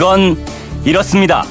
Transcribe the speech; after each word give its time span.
그건 0.00 0.34
이렇습니다. 0.82 1.44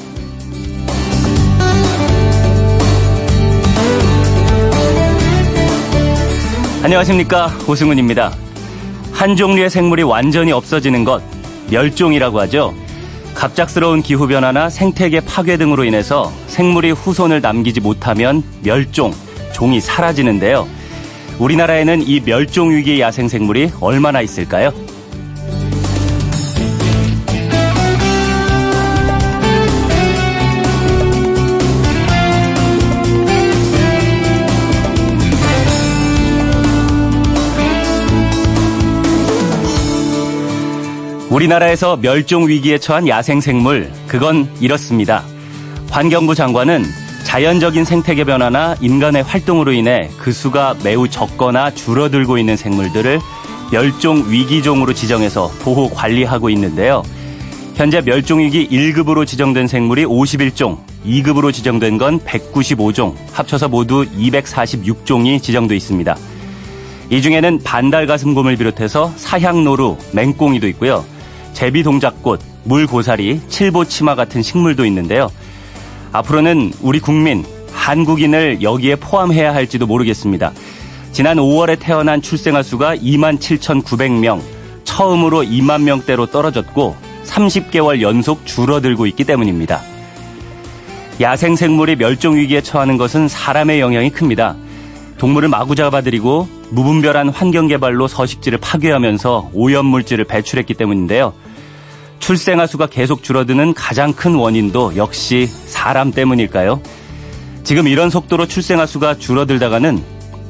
안녕하십니까. 6.81 7.51
오승훈입니다. 7.67 8.33
한 9.11 9.35
종류의 9.35 9.69
생물이 9.69 10.01
완전히 10.01 10.51
없어지는 10.51 11.03
것, 11.03 11.21
멸종이라고 11.69 12.39
하죠. 12.39 12.73
갑작스러운 13.35 14.01
기후변화나 14.01 14.71
생태계 14.71 15.19
파괴 15.19 15.55
등으로 15.57 15.83
인해서 15.83 16.33
생물이 16.47 16.89
후손을 16.89 17.41
남기지 17.41 17.81
못하면 17.81 18.41
멸종, 18.63 19.13
종이 19.53 19.79
사라지는데요. 19.79 20.67
우리나라에는 21.37 22.01
이 22.01 22.19
멸종 22.25 22.71
위기 22.71 22.99
야생생물이 22.99 23.73
얼마나 23.79 24.21
있을까요? 24.21 24.73
우리나라에서 41.39 41.95
멸종 41.95 42.49
위기에 42.49 42.77
처한 42.79 43.07
야생 43.07 43.39
생물, 43.39 43.89
그건 44.07 44.49
이렇습니다. 44.59 45.23
환경부 45.89 46.35
장관은 46.35 46.83
자연적인 47.23 47.85
생태계 47.85 48.25
변화나 48.25 48.75
인간의 48.81 49.23
활동으로 49.23 49.71
인해 49.71 50.09
그 50.17 50.33
수가 50.33 50.75
매우 50.83 51.07
적거나 51.07 51.71
줄어들고 51.71 52.37
있는 52.37 52.57
생물들을 52.57 53.21
멸종 53.71 54.25
위기종으로 54.27 54.93
지정해서 54.93 55.49
보호 55.61 55.89
관리하고 55.89 56.49
있는데요. 56.49 57.03
현재 57.75 58.01
멸종 58.01 58.39
위기 58.39 58.67
1급으로 58.67 59.25
지정된 59.25 59.67
생물이 59.67 60.05
51종, 60.07 60.79
2급으로 61.05 61.53
지정된 61.53 61.97
건 61.97 62.19
195종, 62.19 63.15
합쳐서 63.31 63.69
모두 63.69 64.05
246종이 64.05 65.41
지정돼 65.41 65.73
있습니다. 65.77 66.17
이 67.11 67.21
중에는 67.21 67.61
반달 67.63 68.07
가슴곰을 68.07 68.57
비롯해서 68.57 69.13
사향노루, 69.15 69.95
맹꽁이도 70.11 70.67
있고요. 70.67 71.05
제비동작꽃, 71.53 72.41
물고사리, 72.63 73.41
칠보치마 73.47 74.15
같은 74.15 74.41
식물도 74.41 74.85
있는데요. 74.85 75.31
앞으로는 76.11 76.73
우리 76.81 76.99
국민, 76.99 77.45
한국인을 77.71 78.61
여기에 78.61 78.97
포함해야 78.97 79.53
할지도 79.53 79.85
모르겠습니다. 79.87 80.51
지난 81.11 81.37
5월에 81.37 81.77
태어난 81.79 82.21
출생아 82.21 82.63
수가 82.63 82.95
2만 82.95 83.39
7,900명, 83.39 84.41
처음으로 84.83 85.43
2만 85.43 85.83
명대로 85.83 86.25
떨어졌고 86.27 86.95
30개월 87.25 88.01
연속 88.01 88.45
줄어들고 88.45 89.05
있기 89.07 89.23
때문입니다. 89.23 89.81
야생생물이 91.21 91.97
멸종위기에 91.97 92.61
처하는 92.61 92.97
것은 92.97 93.27
사람의 93.27 93.81
영향이 93.81 94.09
큽니다. 94.11 94.55
동물을 95.19 95.49
마구 95.49 95.75
잡아들이고 95.75 96.47
무분별한 96.71 97.29
환경 97.29 97.67
개발로 97.67 98.07
서식지를 98.07 98.57
파괴하면서 98.57 99.51
오염물질을 99.53 100.25
배출했기 100.25 100.73
때문인데요. 100.73 101.33
출생아 102.19 102.67
수가 102.67 102.87
계속 102.87 103.21
줄어드는 103.21 103.73
가장 103.73 104.13
큰 104.13 104.35
원인도 104.35 104.95
역시 104.95 105.45
사람 105.45 106.11
때문일까요? 106.11 106.81
지금 107.63 107.87
이런 107.87 108.09
속도로 108.09 108.47
출생아 108.47 108.85
수가 108.85 109.17
줄어들다가는 109.17 110.01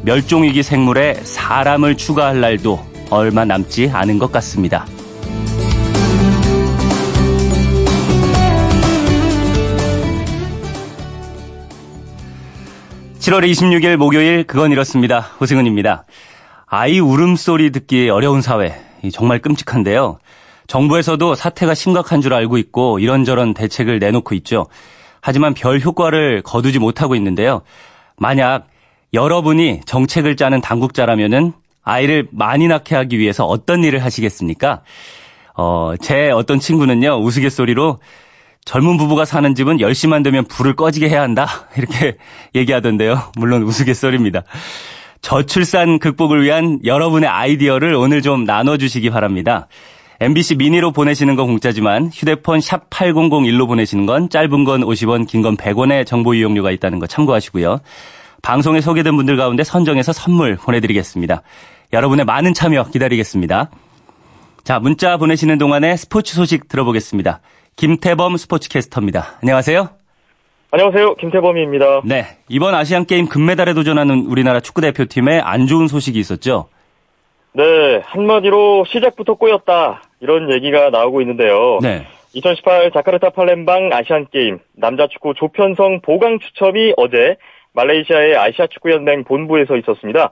멸종위기 0.03 0.64
생물에 0.64 1.16
사람을 1.23 1.97
추가할 1.97 2.40
날도 2.40 2.80
얼마 3.09 3.45
남지 3.45 3.90
않은 3.92 4.20
것 4.20 4.31
같습니다. 4.31 4.86
7월 13.19 13.46
26일 13.46 13.97
목요일 13.97 14.46
그건 14.46 14.72
이렇습니다. 14.72 15.19
호승은입니다. 15.19 16.06
아이 16.68 17.02
울음소리 17.02 17.72
듣기 17.72 18.09
어려운 18.09 18.41
사회 18.41 18.74
정말 19.12 19.40
끔찍한데요. 19.40 20.19
정부에서도 20.68 21.35
사태가 21.35 21.74
심각한 21.74 22.22
줄 22.22 22.34
알고 22.34 22.58
있고 22.58 23.00
이런저런 23.00 23.53
대책을 23.53 24.00
내놓고 24.00 24.35
있죠. 24.35 24.68
하지만 25.19 25.53
별 25.53 25.81
효과를 25.81 26.44
거두지 26.44 26.79
못하고 26.79 27.13
있는데요. 27.16 27.62
만약 28.16 28.68
여러분이 29.13 29.81
정책을 29.85 30.38
짜는 30.38 30.62
당국자라면은 30.62 31.52
아이를 31.84 32.29
많이 32.31 32.69
낳게 32.69 32.96
하기 32.96 33.19
위해서 33.19 33.44
어떤 33.46 33.84
일을 33.84 34.02
하시겠습니까? 34.02 34.81
어, 35.56 35.94
제 36.00 36.31
어떤 36.31 36.62
친구는요, 36.62 37.22
우스갯소리로 37.22 38.00
젊은 38.66 38.97
부부가 38.97 39.25
사는 39.25 39.56
집은 39.56 39.78
10시만 39.78 40.24
되면 40.24 40.46
불을 40.46 40.75
꺼지게 40.75 41.09
해야 41.09 41.22
한다. 41.22 41.47
이렇게 41.78 42.18
얘기하던데요. 42.56 43.31
물론 43.38 43.64
우스갯소리입니다. 43.64 44.44
저출산 45.22 46.00
극복을 46.00 46.44
위한 46.44 46.80
여러분의 46.86 47.30
아이디어를 47.30 47.94
오늘 47.94 48.22
좀 48.22 48.46
나눠주시기 48.46 49.09
바랍니다. 49.09 49.68
MBC 50.22 50.56
미니로 50.56 50.92
보내시는 50.92 51.36
건 51.36 51.47
공짜지만 51.47 52.09
휴대폰 52.14 52.59
샵 52.62 52.90
8001로 52.90 53.68
보내시는 53.68 54.06
건 54.06 54.30
짧은 54.30 54.64
건 54.66 54.81
50원, 54.81 55.28
긴 55.28 55.41
건 55.41 55.56
100원의 55.58 56.06
정보 56.06 56.34
이용료가 56.34 56.72
있다는 56.72 57.00
거 57.00 57.08
참고하시고요. 57.08 57.80
방송에 58.41 58.81
소개된 58.81 59.16
분들 59.16 59.38
가운데 59.38 59.64
선정해서 59.64 60.14
선물 60.14 60.56
보내드리겠습니다. 60.58 61.41
여러분의 61.94 62.26
많은 62.26 62.53
참여 62.53 62.86
기다리겠습니다. 62.91 63.70
자, 64.64 64.80
문자 64.80 65.18
보내시는 65.18 65.58
동안에 65.58 65.96
스포츠 65.97 66.36
소식 66.36 66.68
들어보겠습니다. 66.68 67.40
김태범 67.79 68.35
스포츠캐스터입니다. 68.35 69.38
안녕하세요. 69.41 69.88
안녕하세요. 70.72 71.16
김태범입니다. 71.16 72.01
네. 72.03 72.25
이번 72.50 72.75
아시안 72.75 73.06
게임 73.06 73.25
금메달에 73.25 73.73
도전하는 73.73 74.25
우리나라 74.25 74.59
축구 74.59 74.81
대표팀에 74.81 75.40
안 75.40 75.66
좋은 75.66 75.88
소식이 75.88 76.19
있었죠? 76.19 76.67
네. 77.53 77.63
한마디로 78.03 78.84
시작부터 78.84 79.35
꼬였다. 79.35 80.01
이런 80.19 80.51
얘기가 80.51 80.90
나오고 80.90 81.22
있는데요. 81.22 81.79
네. 81.81 82.06
2018 82.34 82.91
자카르타 82.91 83.29
팔렘방 83.29 83.91
아시안 83.94 84.28
게임 84.29 84.59
남자 84.75 85.07
축구 85.07 85.34
조편성 85.34 86.01
보강 86.01 86.40
추첨이 86.40 86.94
어제 86.97 87.38
말레이시아의 87.72 88.35
아시아 88.35 88.67
축구 88.67 88.91
연맹 88.91 89.23
본부에서 89.23 89.78
있었습니다. 89.78 90.31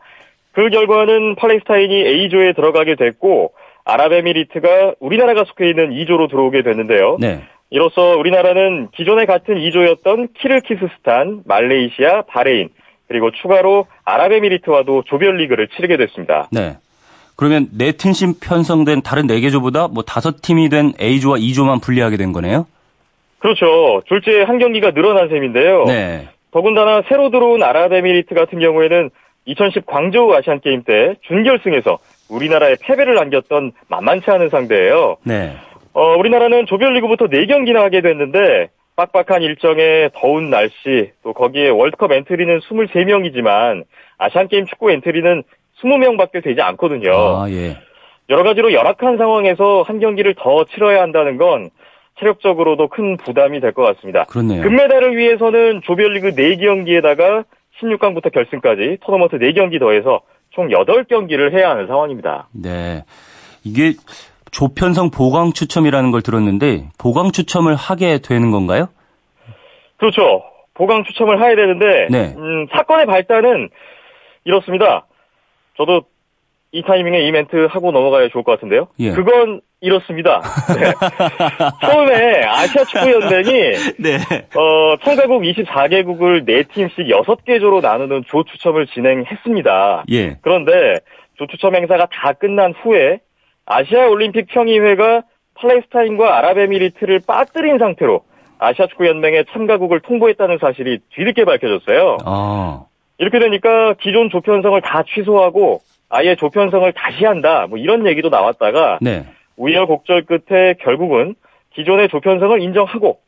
그 0.52 0.69
결과는 0.69 1.35
팔레스타인이 1.35 1.96
A조에 1.96 2.52
들어가게 2.52 2.96
됐고 2.96 3.53
아랍에미리트가 3.88 4.96
우리나라가 5.00 5.46
속해 5.46 5.70
있는 5.70 5.92
E조로 5.91 6.30
들어오게 6.30 6.62
됐는데요. 6.62 7.18
네. 7.20 7.44
이로써 7.70 8.18
우리나라는 8.18 8.90
기존에 8.92 9.25
같은 9.25 9.56
E조였던 9.56 10.34
키르기스스탄, 10.38 11.44
말레이시아, 11.46 12.24
바레인 12.28 12.70
그리고 13.08 13.31
추가로 13.31 13.88
아랍에미리트와도 14.03 15.03
조별리그를 15.08 15.70
치르게 15.70 15.96
됐습니다. 15.97 16.50
네. 16.52 16.78
그러면 17.38 17.68
네 17.78 17.94
팀씩 17.94 18.40
편성된 18.42 19.03
다른 19.03 19.28
4개 19.28 19.52
조보다 19.52 19.88
뭐 19.88 20.03
다섯 20.03 20.42
팀이 20.42 20.70
된 20.70 20.92
A조와 21.00 21.38
E조만 21.38 21.81
불리하게 21.81 22.18
된 22.18 22.34
거네요? 22.34 22.66
그렇죠. 23.40 24.02
둘째 24.08 24.42
한 24.42 24.58
경기가 24.59 24.92
늘어난 24.92 25.30
셈인데요. 25.30 25.86
네. 25.86 26.28
더군다나 26.52 27.03
새로 27.08 27.30
들어온 27.30 27.64
아랍에미리트 27.64 28.34
같은 28.34 28.59
경우에는 28.59 29.12
2010 29.46 29.86
광저우 29.86 30.34
아시안 30.34 30.59
게임 30.59 30.84
때 30.84 31.16
준결승에서 31.28 32.00
우리나라에 32.30 32.76
패배를 32.82 33.18
안겼던 33.20 33.72
만만치 33.90 34.30
않은 34.30 34.50
상대예요. 34.50 35.18
네. 35.24 35.54
어, 35.94 36.16
우리나라는 36.18 36.66
조별리그부터 36.66 37.26
4경기나 37.28 37.78
하게 37.78 38.02
됐는데 38.02 38.70
빡빡한 38.96 39.42
일정에 39.44 40.10
더운 40.14 40.50
날씨 40.50 41.12
또 41.24 41.34
거기에 41.34 41.70
월드컵 41.70 42.12
엔트리는 42.12 42.60
23명이지만 42.60 43.84
아시안게임 44.18 44.66
축구 44.66 44.91
엔트리는 44.91 45.44
20명밖에 45.82 46.44
되지 46.44 46.62
않거든요. 46.62 47.12
아, 47.14 47.50
예. 47.52 47.78
여러 48.30 48.44
가지로 48.44 48.73
열악한 48.73 49.18
상황에서 49.18 49.84
한 49.84 50.00
경기를 50.00 50.35
더 50.38 50.66
치러야 50.73 51.02
한다는 51.02 51.38
건 51.38 51.70
체력적으로도 52.20 52.88
큰 52.88 53.16
부담이 53.18 53.59
될 53.59 53.73
것 53.73 53.84
같습니다. 53.84 54.26
그렇네요. 54.26 54.64
금메달을 54.64 55.16
위해서는 55.16 55.82
조별리그 55.84 56.32
4경기에다가 56.32 57.46
16강부터 57.80 58.32
결승까지 58.34 58.97
토너먼트 59.02 59.38
4경기 59.38 59.80
더해서 59.80 60.22
총 60.58 60.70
8경기를 60.70 61.54
해야 61.54 61.70
하는 61.70 61.86
상황입니다. 61.86 62.48
네. 62.52 63.06
이게 63.64 63.94
조편성 64.50 65.12
보강 65.12 65.54
추첨이라는 65.54 66.09
걸 66.09 66.24
들었는데 66.24 66.90
보강 66.98 67.32
추첨을 67.32 67.76
하게 67.76 68.18
되는 68.18 68.50
건가요? 68.50 68.88
그렇죠. 69.98 70.44
보강 70.74 71.04
추첨을 71.04 71.40
해야 71.44 71.56
되는데 71.56 72.08
네. 72.09 72.34
음, 72.36 72.66
사건의 72.72 73.06
발단은 73.06 73.70
이렇습니다. 74.46 75.06
저도 75.78 76.06
이 76.78 76.84
타이밍에 76.84 77.22
이 77.22 77.32
멘트 77.32 77.68
하고 77.72 77.91
넘어가야 77.91 78.29
좋을 78.29 78.44
것 78.44 78.52
같은데요. 78.52 78.88
예. 79.00 79.12
그건 79.12 79.62
이렇습니다. 79.82 80.41
네. 80.78 80.94
처음에 81.82 82.44
아시아 82.46 82.84
축구 82.84 83.12
연맹이 83.12 83.52
네. 83.97 84.18
어, 84.56 84.96
참가국 85.03 85.41
24개국을 85.41 86.47
4팀씩 86.47 87.09
6개 87.09 87.59
조로 87.59 87.82
나누는 87.82 88.26
조 88.28 88.44
추첨을 88.44 88.85
진행했습니다. 88.85 90.03
예. 90.12 90.38
그런데 90.41 91.00
조 91.40 91.47
추첨 91.47 91.76
행사가 91.76 92.08
다 92.12 92.34
끝난 92.34 92.74
후에 92.74 93.22
아시아 93.66 94.08
올림픽 94.08 94.46
평의회가 94.47 95.23
팔레스타인과 95.56 96.38
아랍에미리트를 96.38 97.22
빠뜨린 97.26 97.80
상태로 97.80 98.22
아시아 98.59 98.85
축구 98.85 99.08
연맹에 99.08 99.46
참가국을 99.52 100.02
통보했다는 100.02 100.59
사실이 100.62 101.00
뒤늦게 101.16 101.44
밝혀졌어요. 101.46 102.18
아. 102.23 102.84
이렇게 103.18 103.40
되니까 103.40 103.96
기존 104.00 104.30
조편 104.30 104.62
성을 104.62 104.80
다 104.82 105.03
취소하고 105.12 105.82
아예 106.09 106.36
조편성을 106.36 106.92
다시 106.94 107.26
한다. 107.26 107.68
뭐 107.70 107.78
이런 107.78 108.08
얘기도 108.08 108.30
나왔다가 108.30 109.00
네. 109.02 109.26
우여곡절 109.58 110.26
끝에 110.26 110.76
결국은 110.82 111.36
기존의 111.76 112.09
조편성을 112.09 112.62
인정하고 112.62 113.20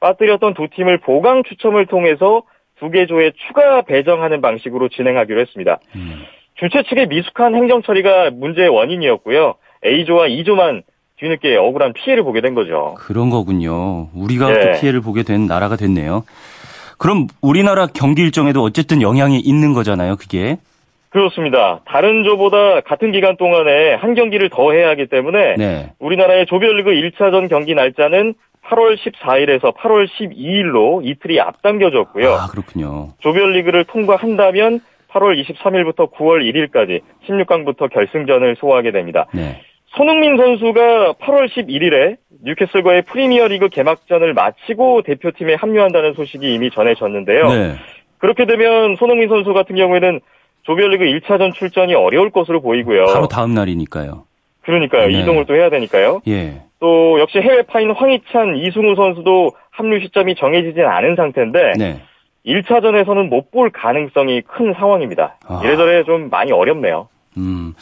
빠뜨렸던 0.00 0.54
두 0.54 0.68
팀을 0.70 0.98
보강 0.98 1.42
추첨을 1.44 1.86
통해서 1.86 2.42
두 2.78 2.90
개 2.90 3.06
조에 3.06 3.32
추가 3.48 3.82
배정하는 3.82 4.40
방식으로 4.40 4.88
진행하기로 4.88 5.40
했습니다. 5.40 5.80
음. 5.96 6.22
주최 6.54 6.84
측의 6.88 7.08
미숙한 7.08 7.56
행정 7.56 7.82
처리가 7.82 8.30
문제의 8.30 8.68
원인이었고요. 8.68 9.54
A조와 9.84 10.28
2조만 10.28 10.82
뒤늦게 11.18 11.56
억울한 11.56 11.92
피해를 11.92 12.22
보게 12.22 12.40
된 12.40 12.54
거죠. 12.54 12.94
그런 12.98 13.30
거군요. 13.30 14.10
우리가 14.14 14.48
네. 14.52 14.60
또 14.74 14.80
피해를 14.80 15.00
보게 15.00 15.24
된 15.24 15.46
나라가 15.46 15.74
됐네요. 15.74 16.22
그럼 16.98 17.26
우리나라 17.40 17.86
경기 17.86 18.22
일정에도 18.22 18.62
어쨌든 18.62 19.02
영향이 19.02 19.38
있는 19.40 19.72
거잖아요, 19.72 20.14
그게. 20.16 20.58
그렇습니다. 21.10 21.80
다른 21.86 22.24
조보다 22.24 22.80
같은 22.80 23.12
기간 23.12 23.36
동안에 23.36 23.94
한 23.94 24.14
경기를 24.14 24.50
더 24.50 24.72
해야 24.72 24.90
하기 24.90 25.06
때문에 25.06 25.54
네. 25.56 25.92
우리나라의 25.98 26.46
조별리그 26.46 26.90
1차전 26.90 27.48
경기 27.48 27.74
날짜는 27.74 28.34
8월 28.66 28.96
14일에서 28.98 29.74
8월 29.74 30.06
12일로 30.06 31.00
이틀이 31.04 31.40
앞당겨졌고요. 31.40 32.30
아, 32.30 32.46
그렇군요. 32.48 33.08
조별리그를 33.20 33.84
통과한다면 33.84 34.80
8월 35.10 35.42
23일부터 35.42 36.12
9월 36.12 36.42
1일까지 36.42 37.00
16강부터 37.26 37.90
결승전을 37.90 38.56
소화하게 38.56 38.90
됩니다. 38.92 39.26
네. 39.32 39.62
손흥민 39.96 40.36
선수가 40.36 41.14
8월 41.14 41.48
11일에 41.48 42.16
뉴캐슬과의 42.44 43.02
프리미어리그 43.02 43.68
개막전을 43.68 44.34
마치고 44.34 45.02
대표팀에 45.02 45.54
합류한다는 45.54 46.12
소식이 46.12 46.52
이미 46.52 46.70
전해졌는데요. 46.70 47.48
네. 47.48 47.74
그렇게 48.18 48.44
되면 48.44 48.96
손흥민 48.96 49.28
선수 49.28 49.54
같은 49.54 49.76
경우에는 49.76 50.20
조별리그 50.68 51.04
1차전 51.04 51.54
출전이 51.54 51.94
어려울 51.94 52.30
것으로 52.30 52.60
보이고요. 52.60 53.06
바로 53.06 53.26
다음 53.26 53.54
날이니까요. 53.54 54.24
그러니까요. 54.62 55.06
네. 55.08 55.18
이동을 55.20 55.46
또 55.46 55.54
해야 55.56 55.70
되니까요. 55.70 56.20
예. 56.28 56.60
또 56.78 57.18
역시 57.20 57.38
해외파인 57.38 57.90
황희찬, 57.92 58.58
이승우 58.58 58.94
선수도 58.94 59.52
합류 59.70 59.98
시점이 60.02 60.34
정해지진 60.34 60.84
않은 60.84 61.16
상태인데 61.16 61.72
네. 61.78 62.02
1차전에서는 62.46 63.28
못 63.28 63.50
볼 63.50 63.70
가능성이 63.70 64.42
큰 64.42 64.74
상황입니다. 64.74 65.38
아. 65.48 65.62
이래저래 65.64 66.04
좀 66.04 66.28
많이 66.28 66.52
어렵네요. 66.52 67.08
음. 67.38 67.72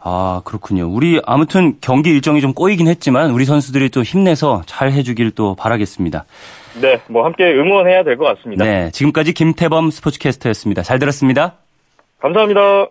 아, 0.00 0.40
그렇군요. 0.46 0.88
우리 0.88 1.20
아무튼 1.26 1.74
경기 1.82 2.10
일정이 2.10 2.40
좀 2.40 2.54
꼬이긴 2.54 2.88
했지만 2.88 3.30
우리 3.30 3.44
선수들이 3.44 3.90
또 3.90 4.02
힘내서 4.02 4.62
잘 4.64 4.90
해주길 4.90 5.32
또 5.32 5.54
바라겠습니다. 5.54 6.24
네, 6.80 6.98
뭐 7.08 7.24
함께 7.26 7.44
응원해야 7.44 8.02
될 8.04 8.16
것 8.16 8.24
같습니다. 8.36 8.64
네, 8.64 8.90
지금까지 8.90 9.34
김태범 9.34 9.90
스포츠캐스터였습니다. 9.90 10.82
잘 10.82 10.98
들었습니다. 10.98 11.54
감사합니다. 12.22 12.88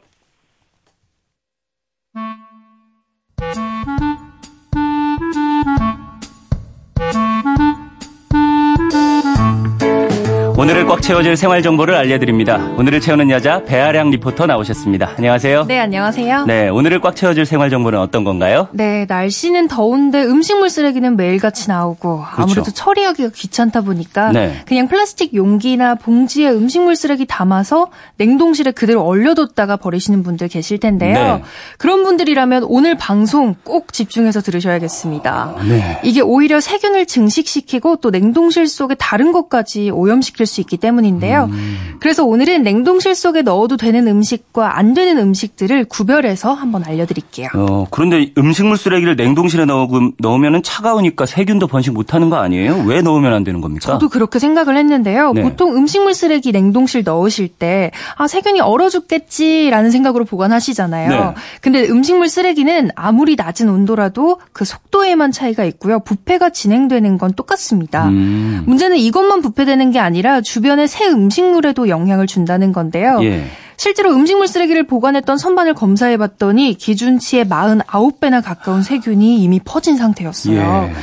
오늘을 10.61 10.85
꽉 10.85 11.01
채워줄 11.01 11.37
생활 11.37 11.63
정보를 11.63 11.95
알려드립니다. 11.95 12.57
오늘을 12.77 13.01
채우는 13.01 13.31
여자 13.31 13.63
배아량 13.63 14.11
리포터 14.11 14.45
나오셨습니다. 14.45 15.13
안녕하세요. 15.17 15.65
네, 15.67 15.79
안녕하세요. 15.79 16.45
네, 16.45 16.69
오늘을 16.69 17.01
꽉 17.01 17.15
채워줄 17.15 17.47
생활 17.47 17.71
정보는 17.71 17.97
어떤 17.97 18.23
건가요? 18.23 18.67
네, 18.71 19.07
날씨는 19.09 19.67
더운데 19.67 20.23
음식물 20.23 20.69
쓰레기는 20.69 21.17
매일같이 21.17 21.67
나오고 21.67 22.17
그렇죠. 22.17 22.43
아무래도 22.43 22.69
처리하기가 22.69 23.29
귀찮다 23.33 23.81
보니까 23.81 24.31
네. 24.33 24.61
그냥 24.67 24.87
플라스틱 24.87 25.33
용기나 25.33 25.95
봉지에 25.95 26.51
음식물 26.51 26.95
쓰레기 26.95 27.25
담아서 27.25 27.89
냉동실에 28.17 28.69
그대로 28.69 29.01
얼려뒀다가 29.01 29.77
버리시는 29.77 30.21
분들 30.21 30.47
계실 30.47 30.79
텐데요. 30.79 31.37
네. 31.37 31.43
그런 31.79 32.03
분들이라면 32.03 32.65
오늘 32.67 32.95
방송 32.99 33.55
꼭 33.63 33.93
집중해서 33.93 34.41
들으셔야겠습니다. 34.41 35.55
네. 35.67 35.99
이게 36.03 36.21
오히려 36.21 36.61
세균을 36.61 37.07
증식시키고 37.07 37.95
또 37.95 38.11
냉동실 38.11 38.67
속에 38.67 38.93
다른 38.93 39.31
것까지 39.31 39.89
오염시킬 39.89 40.50
수 40.51 40.61
있기 40.61 40.77
때문인데요. 40.77 41.45
음. 41.51 41.97
그래서 41.99 42.25
오늘은 42.25 42.63
냉동실 42.63 43.15
속에 43.15 43.41
넣어도 43.41 43.77
되는 43.77 44.07
음식과 44.07 44.77
안 44.77 44.93
되는 44.93 45.17
음식들을 45.17 45.85
구별해서 45.85 46.53
한번 46.53 46.83
알려드릴게요. 46.83 47.49
어, 47.55 47.87
그런데 47.89 48.31
음식물 48.37 48.77
쓰레기를 48.77 49.15
냉동실에 49.15 49.65
넣으, 49.65 49.87
넣으면 50.17 50.61
차가우니까 50.63 51.25
세균도 51.25 51.67
번식 51.67 51.93
못하는 51.93 52.29
거 52.29 52.37
아니에요? 52.37 52.83
왜 52.85 53.01
넣으면 53.01 53.33
안 53.33 53.43
되는 53.43 53.61
겁니까? 53.61 53.85
저도 53.85 54.09
그렇게 54.09 54.39
생각을 54.39 54.75
했는데요. 54.77 55.31
네. 55.33 55.41
보통 55.41 55.75
음식물 55.75 56.13
쓰레기 56.13 56.51
냉동실 56.51 57.03
넣으실 57.03 57.47
때 57.47 57.91
아, 58.17 58.27
세균이 58.27 58.59
얼어 58.59 58.89
죽겠지라는 58.89 59.91
생각으로 59.91 60.25
보관하시잖아요. 60.25 61.09
네. 61.09 61.33
근데 61.61 61.87
음식물 61.87 62.27
쓰레기는 62.27 62.89
아무리 62.95 63.35
낮은 63.35 63.69
온도라도 63.69 64.39
그 64.51 64.65
속도에만 64.65 65.31
차이가 65.31 65.63
있고요. 65.65 65.99
부패가 65.99 66.49
진행되는 66.49 67.17
건 67.17 67.33
똑같습니다. 67.33 68.09
음. 68.09 68.63
문제는 68.65 68.97
이것만 68.97 69.41
부패되는 69.41 69.91
게 69.91 69.99
아니라 69.99 70.40
주변의 70.41 70.87
새 70.87 71.07
음식물에도 71.07 71.89
영향을 71.89 72.27
준다는 72.27 72.71
건데요. 72.71 73.19
예. 73.23 73.45
실제로 73.77 74.11
음식물 74.11 74.47
쓰레기를 74.47 74.85
보관했던 74.85 75.37
선반을 75.37 75.73
검사해 75.73 76.17
봤더니 76.17 76.75
기준치의 76.75 77.45
49배나 77.45 78.43
가까운 78.43 78.83
세균이 78.83 79.37
이미 79.41 79.59
퍼진 79.59 79.97
상태였어요. 79.97 80.89
예. 80.89 80.93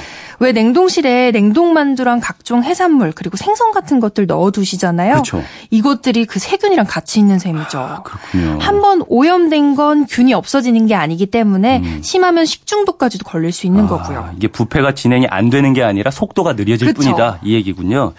왜 0.40 0.52
냉동실에 0.52 1.32
냉동만두랑 1.32 2.20
각종 2.20 2.62
해산물 2.62 3.12
그리고 3.14 3.36
생선 3.36 3.72
같은 3.72 3.98
것들 3.98 4.26
넣어두시잖아요. 4.26 5.14
그렇죠. 5.14 5.42
이것들이 5.70 6.26
그 6.26 6.38
세균이랑 6.38 6.86
같이 6.86 7.18
있는 7.18 7.38
셈이죠. 7.38 7.78
아, 7.78 8.02
한번 8.60 9.02
오염된 9.08 9.74
건 9.74 10.06
균이 10.06 10.34
없어지는 10.34 10.86
게 10.86 10.94
아니기 10.94 11.26
때문에 11.26 11.78
음. 11.78 12.00
심하면 12.02 12.46
식중독까지도 12.46 13.24
걸릴 13.24 13.50
수 13.50 13.66
있는 13.66 13.84
아, 13.84 13.88
거고요. 13.88 14.30
이게 14.36 14.46
부패가 14.48 14.94
진행이 14.94 15.26
안 15.28 15.50
되는 15.50 15.72
게 15.72 15.82
아니라 15.82 16.10
속도가 16.10 16.52
느려질 16.52 16.88
그쵸. 16.88 17.00
뿐이다 17.00 17.40
이 17.42 17.54
얘기군요. 17.54 18.12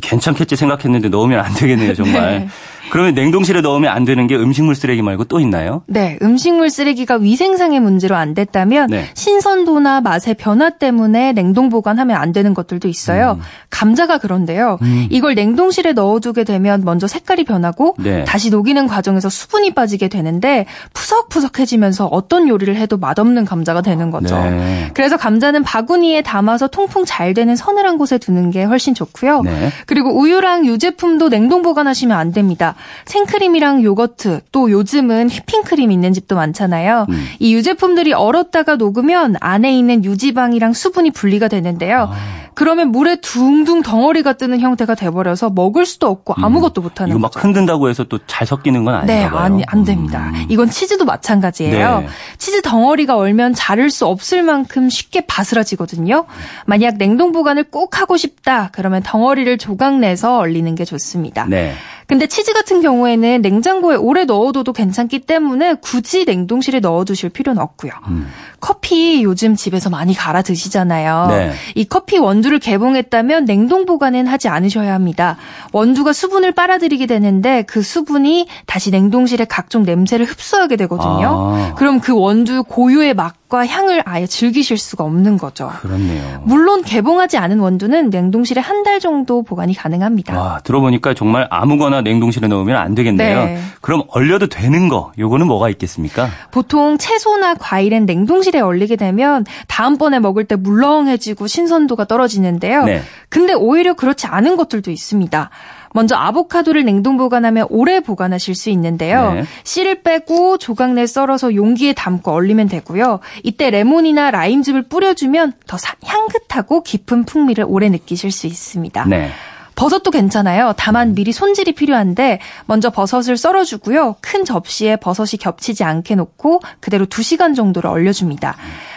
괜찮겠지 0.00 0.56
생각했는데 0.56 1.08
넣으면 1.08 1.40
안 1.40 1.54
되겠네요, 1.54 1.94
정말. 1.94 2.40
네. 2.40 2.48
그러면 2.90 3.14
냉동실에 3.14 3.60
넣으면 3.60 3.92
안 3.92 4.04
되는 4.04 4.26
게 4.26 4.36
음식물 4.36 4.74
쓰레기 4.74 5.02
말고 5.02 5.24
또 5.24 5.40
있나요? 5.40 5.82
네, 5.86 6.18
음식물 6.22 6.70
쓰레기가 6.70 7.16
위생상의 7.16 7.80
문제로 7.80 8.16
안 8.16 8.34
됐다면 8.34 8.88
네. 8.88 9.04
신선도나 9.14 10.00
맛의 10.00 10.34
변화 10.34 10.70
때문에 10.70 11.32
냉동 11.32 11.68
보관하면 11.68 12.16
안 12.16 12.32
되는 12.32 12.54
것들도 12.54 12.88
있어요. 12.88 13.38
음. 13.38 13.42
감자가 13.70 14.18
그런데요. 14.18 14.78
음. 14.82 15.06
이걸 15.10 15.34
냉동실에 15.34 15.92
넣어두게 15.92 16.44
되면 16.44 16.82
먼저 16.84 17.06
색깔이 17.06 17.44
변하고 17.44 17.96
네. 17.98 18.24
다시 18.24 18.50
녹이는 18.50 18.86
과정에서 18.86 19.28
수분이 19.28 19.74
빠지게 19.74 20.08
되는데 20.08 20.66
푸석푸석해지면서 20.92 22.06
어떤 22.06 22.48
요리를 22.48 22.74
해도 22.76 22.96
맛없는 22.96 23.44
감자가 23.44 23.80
되는 23.82 24.10
거죠. 24.10 24.36
네. 24.36 24.90
그래서 24.94 25.16
감자는 25.16 25.62
바구니에 25.64 26.22
담아서 26.22 26.68
통풍 26.68 27.04
잘 27.04 27.34
되는 27.34 27.56
서늘한 27.56 27.98
곳에 27.98 28.18
두는 28.18 28.50
게 28.50 28.64
훨씬 28.64 28.94
좋고요. 28.94 29.42
네. 29.42 29.70
그리고 29.86 30.18
우유랑 30.18 30.66
유제품도 30.66 31.28
냉동 31.28 31.62
보관하시면 31.62 32.16
안 32.16 32.32
됩니다. 32.32 32.74
생크림이랑 33.04 33.82
요거트 33.82 34.40
또 34.52 34.70
요즘은 34.70 35.28
휘핑크림 35.30 35.90
있는 35.90 36.12
집도 36.12 36.34
많잖아요. 36.36 37.06
음. 37.08 37.24
이 37.38 37.54
유제품들이 37.54 38.12
얼었다가 38.12 38.76
녹으면 38.76 39.36
안에 39.40 39.76
있는 39.76 40.04
유지방이랑 40.04 40.72
수분이 40.72 41.10
분리가 41.12 41.48
되는데요. 41.48 42.08
아. 42.10 42.45
그러면 42.56 42.90
물에 42.90 43.16
둥둥 43.16 43.82
덩어리가 43.82 44.32
뜨는 44.32 44.60
형태가 44.60 44.94
돼버려서 44.94 45.50
먹을 45.50 45.84
수도 45.84 46.08
없고 46.08 46.34
음. 46.38 46.44
아무것도 46.44 46.80
못하는 46.80 47.10
이거 47.10 47.18
막 47.20 47.30
거죠. 47.30 47.46
흔든다고 47.46 47.88
해서 47.88 48.02
또 48.04 48.18
잘 48.26 48.46
섞이는 48.46 48.84
건 48.84 48.94
아닌가 48.94 49.14
네, 49.14 49.30
봐요. 49.30 49.38
아니, 49.38 49.62
안 49.66 49.84
됩니다. 49.84 50.30
음. 50.34 50.46
이건 50.48 50.68
치즈도 50.70 51.04
마찬가지예요. 51.04 52.00
네. 52.00 52.08
치즈 52.38 52.62
덩어리가 52.62 53.16
얼면 53.16 53.54
자를 53.54 53.90
수 53.90 54.06
없을 54.06 54.42
만큼 54.42 54.88
쉽게 54.88 55.26
바스라지거든요. 55.26 56.24
만약 56.66 56.96
냉동 56.96 57.32
보관을 57.32 57.64
꼭 57.64 58.00
하고 58.00 58.16
싶다 58.16 58.70
그러면 58.72 59.02
덩어리를 59.02 59.58
조각 59.58 59.98
내서 59.98 60.38
얼리는 60.38 60.74
게 60.74 60.84
좋습니다. 60.84 61.44
네. 61.44 61.74
근데 62.06 62.26
치즈 62.26 62.52
같은 62.52 62.82
경우에는 62.82 63.42
냉장고에 63.42 63.96
오래 63.96 64.24
넣어둬도 64.24 64.72
괜찮기 64.72 65.20
때문에 65.20 65.74
굳이 65.74 66.24
냉동실에 66.24 66.78
넣어두실 66.80 67.30
필요는 67.30 67.60
없고요. 67.60 67.92
음. 68.08 68.28
커피 68.60 69.22
요즘 69.22 69.54
집에서 69.56 69.90
많이 69.90 70.14
갈아 70.14 70.42
드시잖아요. 70.42 71.26
네. 71.28 71.52
이 71.74 71.84
커피 71.84 72.18
원두를 72.18 72.58
개봉했다면 72.58 73.44
냉동 73.44 73.86
보관은 73.86 74.26
하지 74.26 74.48
않으셔야 74.48 74.94
합니다. 74.94 75.36
원두가 75.72 76.12
수분을 76.12 76.52
빨아들이게 76.52 77.06
되는데 77.06 77.62
그 77.62 77.82
수분이 77.82 78.48
다시 78.66 78.90
냉동실에 78.90 79.44
각종 79.44 79.84
냄새를 79.84 80.26
흡수하게 80.26 80.76
되거든요. 80.76 81.54
아. 81.54 81.74
그럼 81.76 82.00
그 82.00 82.12
원두 82.18 82.64
고유의 82.64 83.14
맛 83.14 83.34
맛과 83.46 83.64
향을 83.66 84.02
아예 84.06 84.26
즐기실 84.26 84.76
수가 84.76 85.04
없는 85.04 85.38
거죠. 85.38 85.70
그렇네요. 85.80 86.42
물론 86.44 86.82
개봉하지 86.82 87.38
않은 87.38 87.60
원두는 87.60 88.10
냉동실에 88.10 88.60
한 88.60 88.86
달 88.86 89.00
정도 89.00 89.42
보관이 89.42 89.74
가능합니다. 89.74 90.38
와, 90.38 90.60
들어보니까 90.62 91.14
정말 91.14 91.48
아무거나 91.50 92.02
냉동실에 92.02 92.46
넣으면 92.46 92.76
안 92.76 92.94
되겠네요. 92.94 93.44
네. 93.46 93.58
그럼 93.80 94.02
얼려도 94.08 94.46
되는 94.46 94.88
거, 94.88 95.10
요거는 95.18 95.48
뭐가 95.48 95.70
있겠습니까? 95.70 96.28
보통 96.52 96.96
채소나 96.98 97.54
과일은 97.54 98.06
냉동실 98.06 98.45
에 98.54 98.60
얼리게 98.60 98.96
되면 98.96 99.44
다음번에 99.66 100.20
먹을 100.20 100.44
때 100.44 100.56
물렁해지고 100.56 101.46
신선도가 101.46 102.06
떨어지는데요. 102.06 102.84
네. 102.84 103.02
근데 103.28 103.54
오히려 103.54 103.94
그렇지 103.94 104.26
않은 104.26 104.56
것들도 104.56 104.90
있습니다. 104.90 105.50
먼저 105.92 106.14
아보카도를 106.14 106.84
냉동 106.84 107.16
보관하면 107.16 107.66
오래 107.70 108.00
보관하실 108.00 108.54
수 108.54 108.68
있는데요. 108.70 109.32
네. 109.32 109.44
씨를 109.64 110.02
빼고 110.02 110.58
조각 110.58 110.92
내 110.92 111.06
썰어서 111.06 111.54
용기에 111.54 111.94
담고 111.94 112.32
얼리면 112.32 112.68
되고요. 112.68 113.20
이때 113.42 113.70
레몬이나 113.70 114.30
라임즙을 114.30 114.88
뿌려주면 114.88 115.54
더 115.66 115.78
향긋하고 116.04 116.82
깊은 116.82 117.24
풍미를 117.24 117.64
오래 117.66 117.88
느끼실 117.88 118.30
수 118.30 118.46
있습니다. 118.46 119.06
네. 119.06 119.30
버섯도 119.76 120.10
괜찮아요. 120.10 120.72
다만 120.76 121.14
미리 121.14 121.32
손질이 121.32 121.72
필요한데 121.72 122.40
먼저 122.64 122.90
버섯을 122.90 123.36
썰어주고요. 123.36 124.16
큰 124.20 124.44
접시에 124.44 124.96
버섯이 124.96 125.38
겹치지 125.38 125.84
않게 125.84 126.16
놓고 126.16 126.60
그대로 126.80 127.06
2시간 127.06 127.54
정도를 127.54 127.88
얼려줍니다. 127.88 128.56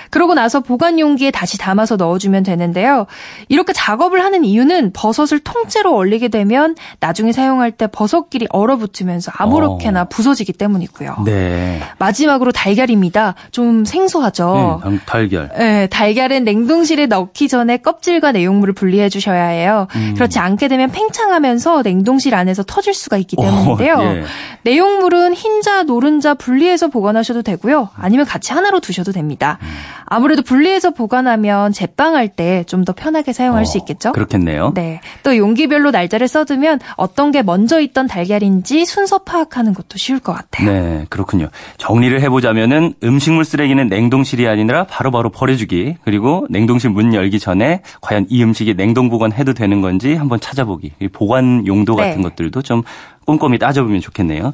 그러고 0.09 0.33
나서 0.33 0.59
보관 0.59 0.99
용기에 0.99 1.31
다시 1.31 1.57
담아서 1.57 1.95
넣어주면 1.95 2.43
되는데요. 2.43 3.05
이렇게 3.47 3.73
작업을 3.73 4.23
하는 4.23 4.43
이유는 4.43 4.91
버섯을 4.93 5.39
통째로 5.39 5.95
얼리게 5.95 6.29
되면 6.29 6.75
나중에 6.99 7.31
사용할 7.31 7.71
때 7.71 7.87
버섯끼리 7.87 8.47
얼어붙으면서 8.49 9.31
아무렇게나 9.35 10.03
어. 10.03 10.07
부서지기 10.09 10.53
때문이고요. 10.53 11.23
네. 11.25 11.81
마지막으로 11.97 12.51
달걀입니다. 12.51 13.35
좀 13.51 13.85
생소하죠. 13.85 14.81
네, 14.85 14.99
달걀. 15.05 15.49
네, 15.57 15.87
달걀은 15.87 16.43
냉동실에 16.43 17.05
넣기 17.07 17.47
전에 17.47 17.77
껍질과 17.77 18.31
내용물을 18.31 18.73
분리해 18.73 19.09
주셔야 19.09 19.45
해요. 19.45 19.87
음. 19.95 20.13
그렇지 20.15 20.39
않게 20.39 20.67
되면 20.67 20.91
팽창하면서 20.91 21.81
냉동실 21.83 22.35
안에서 22.35 22.63
터질 22.63 22.93
수가 22.93 23.17
있기 23.17 23.35
어, 23.39 23.43
때문인데요. 23.43 23.93
어, 23.95 24.15
예. 24.15 24.23
내용물은 24.63 25.33
흰자, 25.33 25.83
노른자 25.83 26.33
분리해서 26.33 26.87
보관하셔도 26.87 27.41
되고요. 27.41 27.89
아니면 27.95 28.25
같이 28.25 28.53
하나로 28.53 28.79
두셔도 28.79 29.11
됩니다. 29.11 29.57
음. 29.61 29.67
아무래도 30.05 30.41
분리해서 30.41 30.91
보관하면 30.91 31.71
제빵할 31.71 32.29
때 32.29 32.63
좀 32.67 32.79
더 32.85 32.93
편하게 32.93 33.33
사용할 33.33 33.63
어, 33.63 33.65
수 33.65 33.77
있겠죠? 33.79 34.11
그렇겠네요. 34.13 34.71
네. 34.73 35.01
또 35.23 35.35
용기별로 35.35 35.91
날짜를 35.91 36.27
써두면 36.27 36.79
어떤 36.95 37.31
게 37.31 37.43
먼저 37.43 37.79
있던 37.81 38.07
달걀인지 38.07 38.85
순서 38.85 39.19
파악하는 39.19 39.73
것도 39.73 39.97
쉬울 39.97 40.19
것 40.19 40.33
같아요. 40.33 40.71
네, 40.71 41.05
그렇군요. 41.09 41.49
정리를 41.77 42.19
해보자면은 42.21 42.93
음식물 43.03 43.43
쓰레기는 43.45 43.87
냉동실이 43.87 44.47
아니라 44.47 44.85
바로바로 44.85 45.29
바로 45.29 45.29
버려주기 45.29 45.97
그리고 46.05 46.47
냉동실 46.49 46.89
문 46.89 47.13
열기 47.13 47.37
전에 47.39 47.81
과연 48.01 48.27
이 48.29 48.41
음식이 48.43 48.75
냉동 48.75 49.09
보관해도 49.09 49.53
되는 49.53 49.81
건지 49.81 50.15
한번 50.15 50.39
찾아보기 50.39 50.93
보관 51.11 51.67
용도 51.67 51.95
같은 51.95 52.17
네. 52.17 52.23
것들도 52.23 52.61
좀 52.61 52.83
꼼꼼히 53.25 53.59
따져보면 53.59 53.99
좋겠네요. 54.01 54.53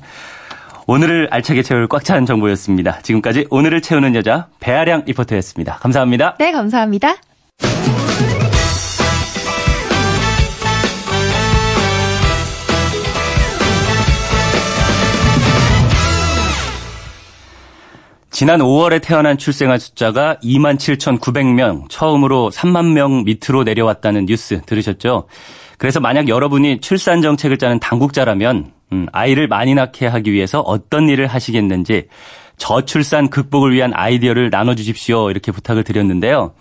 오늘을 0.87 1.27
알차게 1.31 1.63
채울 1.63 1.87
꽉 1.87 2.03
찬 2.03 2.25
정보였습니다. 2.25 3.01
지금까지 3.01 3.47
오늘을 3.49 3.81
채우는 3.81 4.13
여자 4.15 4.47
배아량 4.59 5.03
리포터였습니다. 5.05 5.77
감사합니다. 5.77 6.35
네, 6.37 6.51
감사합니다. 6.51 7.15
지난 18.29 18.59
5월에 18.59 19.01
태어난 19.01 19.37
출생아 19.37 19.77
숫자가 19.77 20.35
27,900명, 20.43 21.85
처음으로 21.89 22.51
3만 22.53 22.91
명 22.91 23.23
밑으로 23.23 23.63
내려왔다는 23.63 24.25
뉴스 24.25 24.61
들으셨죠? 24.65 25.27
그래서 25.77 25.99
만약 25.99 26.27
여러분이 26.27 26.79
출산 26.79 27.21
정책을 27.21 27.57
짜는 27.57 27.79
당국자라면 27.79 28.71
음, 28.93 29.07
아이를 29.11 29.47
많이 29.47 29.73
낳게 29.73 30.07
하기 30.07 30.31
위해서 30.31 30.61
어떤 30.61 31.09
일을 31.09 31.27
하시겠는지 31.27 32.07
저출산 32.57 33.29
극복을 33.29 33.73
위한 33.73 33.91
아이디어를 33.93 34.49
나눠주십시오. 34.49 35.29
이렇게 35.29 35.51
부탁을 35.51 35.83
드렸는데요. 35.83 36.53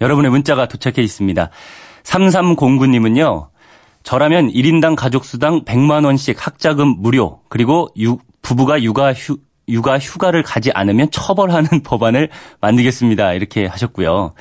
여러분의 0.00 0.30
문자가 0.30 0.66
도착해 0.66 1.02
있습니다. 1.02 1.50
3309님은요. 2.02 3.48
저라면 4.02 4.50
1인당 4.50 4.94
가족수당 4.94 5.64
100만원씩 5.64 6.36
학자금 6.38 6.96
무료, 6.98 7.40
그리고 7.48 7.88
유, 7.98 8.18
부부가 8.40 8.80
육아 8.80 9.12
휴, 9.12 9.38
육아 9.68 9.98
휴가를 9.98 10.44
가지 10.44 10.70
않으면 10.72 11.10
처벌하는 11.10 11.82
법안을 11.84 12.28
만들겠습니다. 12.60 13.32
이렇게 13.32 13.66
하셨고요. 13.66 14.32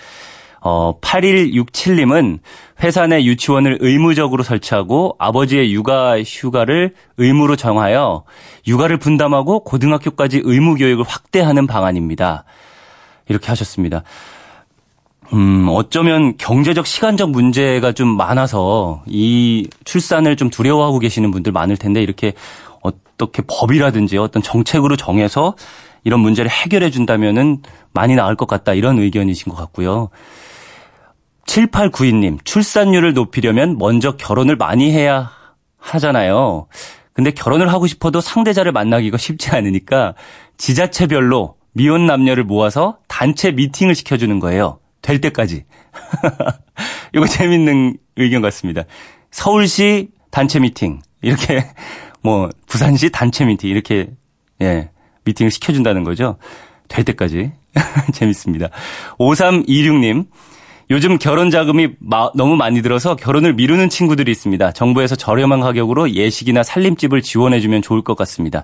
어, 0.68 1.00
8167님은 1.00 2.40
회사 2.82 3.06
내 3.06 3.24
유치원을 3.24 3.78
의무적으로 3.82 4.42
설치하고 4.42 5.16
아버지의 5.20 5.72
육아 5.72 6.20
휴가를 6.24 6.96
의무로 7.18 7.56
정하여 7.56 8.24
육아를 8.66 8.98
분담하고 8.98 9.64
고등학교까지 9.64 10.42
의무 10.44 10.74
교육을 10.74 11.06
확대하는 11.08 11.68
방안입니다. 11.68 12.46
이렇게 13.30 13.46
하셨습니다. 13.46 14.02
음, 15.34 15.68
어쩌면 15.70 16.36
경제적 16.38 16.88
시간적 16.88 17.30
문제가 17.30 17.92
좀 17.92 18.08
많아서 18.18 19.04
이 19.06 19.70
출산을 19.84 20.36
좀 20.36 20.50
두려워하고 20.50 20.98
계시는 20.98 21.30
분들 21.30 21.52
많을 21.52 21.78
텐데 21.78 22.02
이렇게 22.02 22.34
어떻게 22.82 23.44
법이라든지 23.48 24.18
어떤 24.18 24.42
정책으로 24.42 24.98
정해서 24.98 25.56
이런 26.04 26.22
문제를 26.22 26.50
해결해 26.50 26.90
준다면은 26.90 27.62
많이 27.94 28.16
나을 28.16 28.36
것 28.36 28.48
같다 28.48 28.74
이런 28.74 28.98
의견이신 28.98 29.52
것 29.52 29.58
같고요. 29.60 30.10
7892님, 31.46 32.44
출산율을 32.44 33.14
높이려면 33.14 33.78
먼저 33.78 34.16
결혼을 34.18 34.56
많이 34.56 34.92
해야 34.92 35.32
하잖아요. 35.78 36.68
근데 37.14 37.32
결혼을 37.32 37.72
하고 37.72 37.88
싶어도 37.88 38.20
상대자를 38.20 38.72
만나기가 38.72 39.18
쉽지 39.18 39.52
않으니까 39.52 40.16
지자체별로 40.58 41.56
미혼 41.72 42.06
남녀를 42.06 42.44
모아서 42.44 42.98
단체 43.08 43.52
미팅을 43.52 43.96
시켜주는 43.96 44.40
거예요. 44.40 44.80
될 45.02 45.22
때까지. 45.22 45.66
이거 47.14 47.28
재밌는 47.28 47.98
의견 48.18 48.42
같습니다. 48.42 48.84
서울시 49.32 50.10
단체 50.32 50.60
미팅. 50.60 51.02
이렇게, 51.22 51.66
뭐, 52.22 52.50
부산시 52.68 53.12
단체 53.12 53.46
미팅. 53.46 53.70
이렇게, 53.70 54.10
예, 54.62 54.90
미팅을 55.26 55.52
시켜준다는 55.52 56.04
거죠. 56.04 56.38
될 56.88 57.06
때까지. 57.06 57.52
재밌습니다. 58.14 58.70
5326님, 59.20 60.28
요즘 60.92 61.18
결혼 61.18 61.50
자금이 61.50 61.90
마, 62.00 62.30
너무 62.36 62.56
많이 62.56 62.82
들어서 62.82 63.16
결혼을 63.16 63.54
미루는 63.54 63.90
친구들이 63.90 64.32
있습니다. 64.32 64.72
정부에서 64.74 65.16
저렴한 65.16 65.62
가격으로 65.62 66.12
예식이나 66.12 66.64
살림집을 66.64 67.22
지원해주면 67.22 67.82
좋을 67.82 68.04
것 68.04 68.16
같습니다. 68.18 68.64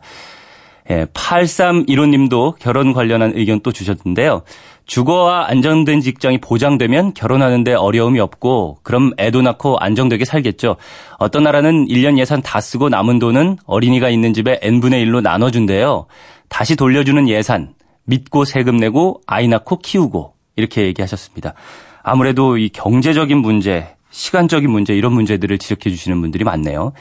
예, 0.89 1.05
8315님도 1.05 2.55
결혼 2.59 2.93
관련한 2.93 3.33
의견 3.35 3.59
또 3.61 3.71
주셨는데요. 3.71 4.43
주거와 4.85 5.47
안정된 5.47 6.01
직장이 6.01 6.39
보장되면 6.39 7.13
결혼하는데 7.13 7.73
어려움이 7.73 8.19
없고 8.19 8.79
그럼 8.83 9.13
애도 9.17 9.41
낳고 9.41 9.77
안정되게 9.79 10.25
살겠죠. 10.25 10.77
어떤 11.17 11.43
나라는 11.43 11.87
1년 11.87 12.17
예산 12.17 12.41
다 12.41 12.59
쓰고 12.59 12.89
남은 12.89 13.19
돈은 13.19 13.57
어린이가 13.65 14.09
있는 14.09 14.33
집에 14.33 14.59
n분의 14.61 15.05
1로 15.05 15.21
나눠준대요. 15.21 16.07
다시 16.49 16.75
돌려주는 16.75 17.29
예산, 17.29 17.73
믿고 18.05 18.43
세금 18.43 18.77
내고 18.77 19.21
아이 19.27 19.47
낳고 19.47 19.79
키우고 19.79 20.33
이렇게 20.55 20.83
얘기하셨습니다. 20.83 21.53
아무래도 22.03 22.57
이 22.57 22.69
경제적인 22.69 23.37
문제, 23.37 23.95
시간적인 24.09 24.69
문제 24.69 24.95
이런 24.95 25.13
문제들을 25.13 25.57
지적해 25.57 25.89
주시는 25.89 26.19
분들이 26.21 26.43
많네요. 26.43 26.93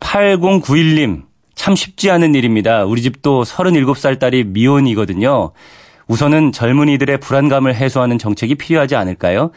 8091님 0.00 1.22
참 1.54 1.74
쉽지 1.74 2.10
않은 2.10 2.34
일입니다. 2.34 2.84
우리 2.84 3.02
집도 3.02 3.42
37살 3.44 4.18
딸이 4.18 4.44
미혼이거든요. 4.44 5.52
우선은 6.08 6.52
젊은이들의 6.52 7.18
불안감을 7.18 7.74
해소하는 7.74 8.18
정책이 8.18 8.56
필요하지 8.56 8.96
않을까요? 8.96 9.50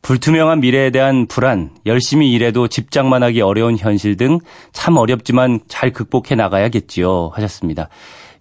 불투명한 0.00 0.60
미래에 0.60 0.90
대한 0.90 1.26
불안, 1.26 1.70
열심히 1.84 2.30
일해도 2.32 2.68
집장만 2.68 3.24
하기 3.24 3.40
어려운 3.40 3.76
현실 3.76 4.16
등 4.16 4.38
참 4.72 4.96
어렵지만 4.96 5.60
잘 5.66 5.92
극복해 5.92 6.36
나가야겠지요. 6.36 7.32
하셨습니다. 7.34 7.88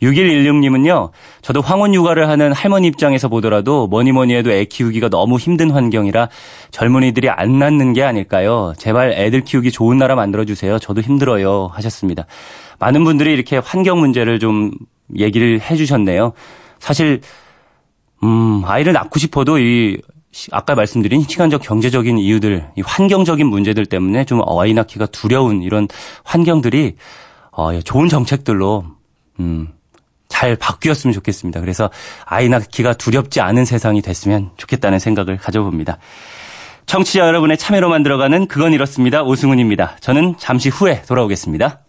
6116님은요, 0.01 1.11
저도 1.41 1.61
황혼 1.61 1.93
육아를 1.93 2.29
하는 2.29 2.53
할머니 2.53 2.87
입장에서 2.87 3.29
보더라도 3.29 3.87
뭐니 3.87 4.11
뭐니 4.11 4.35
해도 4.35 4.51
애 4.51 4.65
키우기가 4.65 5.09
너무 5.09 5.37
힘든 5.37 5.71
환경이라 5.71 6.29
젊은이들이 6.71 7.29
안 7.29 7.59
낳는 7.59 7.93
게 7.93 8.03
아닐까요? 8.03 8.73
제발 8.77 9.13
애들 9.13 9.41
키우기 9.41 9.71
좋은 9.71 9.97
나라 9.97 10.15
만들어주세요. 10.15 10.79
저도 10.79 11.01
힘들어요. 11.01 11.69
하셨습니다. 11.73 12.25
많은 12.79 13.03
분들이 13.03 13.33
이렇게 13.33 13.57
환경 13.57 13.99
문제를 13.99 14.39
좀 14.39 14.71
얘기를 15.17 15.59
해주셨네요. 15.61 16.33
사실, 16.79 17.21
음, 18.23 18.61
아이를 18.65 18.93
낳고 18.93 19.19
싶어도 19.19 19.57
이, 19.59 19.97
아까 20.51 20.75
말씀드린 20.75 21.21
시간적 21.21 21.61
경제적인 21.61 22.19
이유들, 22.19 22.69
이 22.77 22.81
환경적인 22.81 23.47
문제들 23.47 23.85
때문에 23.85 24.25
좀 24.25 24.41
아이 24.47 24.73
낳기가 24.73 25.07
두려운 25.07 25.63
이런 25.63 25.87
환경들이 26.23 26.95
어, 27.51 27.79
좋은 27.79 28.07
정책들로 28.07 28.85
음, 29.39 29.69
잘 30.37 30.55
바뀌었으면 30.55 31.13
좋겠습니다. 31.15 31.61
그래서 31.61 31.89
아이 32.23 32.47
낳기가 32.47 32.93
두렵지 32.93 33.41
않은 33.41 33.65
세상이 33.65 34.03
됐으면 34.03 34.51
좋겠다는 34.57 34.99
생각을 34.99 35.37
가져봅니다. 35.37 35.97
청취자 36.85 37.25
여러분의 37.25 37.57
참여로 37.57 37.89
만들어가는 37.89 38.47
그건 38.47 38.71
이렇습니다. 38.71 39.23
오승훈입니다. 39.23 39.97
저는 39.99 40.35
잠시 40.37 40.69
후에 40.69 41.01
돌아오겠습니다. 41.07 41.79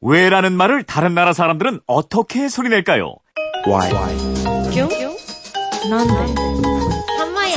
왜라는 0.00 0.54
말을 0.54 0.82
다른 0.82 1.14
나라 1.14 1.32
사람들은 1.32 1.80
어떻게 1.86 2.48
소리낼까요? 2.48 3.14
Why? 3.68 3.92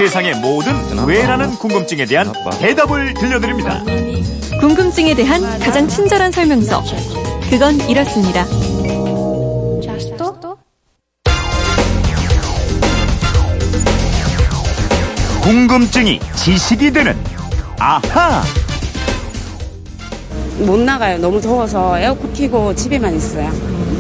세상의 0.02 0.34
모든 0.38 0.74
왜라는 1.06 1.52
궁금증에 1.60 2.06
대한 2.06 2.34
대답을 2.60 3.14
들려드립니다. 3.14 3.84
궁금증에 4.60 5.14
대한 5.14 5.60
가장 5.60 5.88
친절한 5.88 6.32
설명서. 6.32 6.82
그건 7.52 7.80
이렇습니다. 7.88 8.44
궁금증이 15.44 16.20
지식이 16.36 16.92
되는 16.92 17.16
아하! 17.78 18.42
못 20.62 20.80
나가요. 20.80 21.20
너무 21.20 21.40
더워서 21.40 22.00
에어컨 22.00 22.34
켜고 22.34 22.74
집에만 22.74 23.16
있어요. 23.16 23.52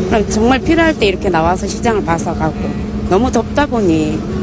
그럼 0.09 0.27
정말 0.27 0.57
필요할 0.57 0.97
때 0.97 1.05
이렇게 1.05 1.29
나와서 1.29 1.67
시장을 1.67 2.03
봐서 2.03 2.33
가고 2.33 2.55
너무 3.07 3.31
덥다 3.31 3.67
보니 3.67 4.40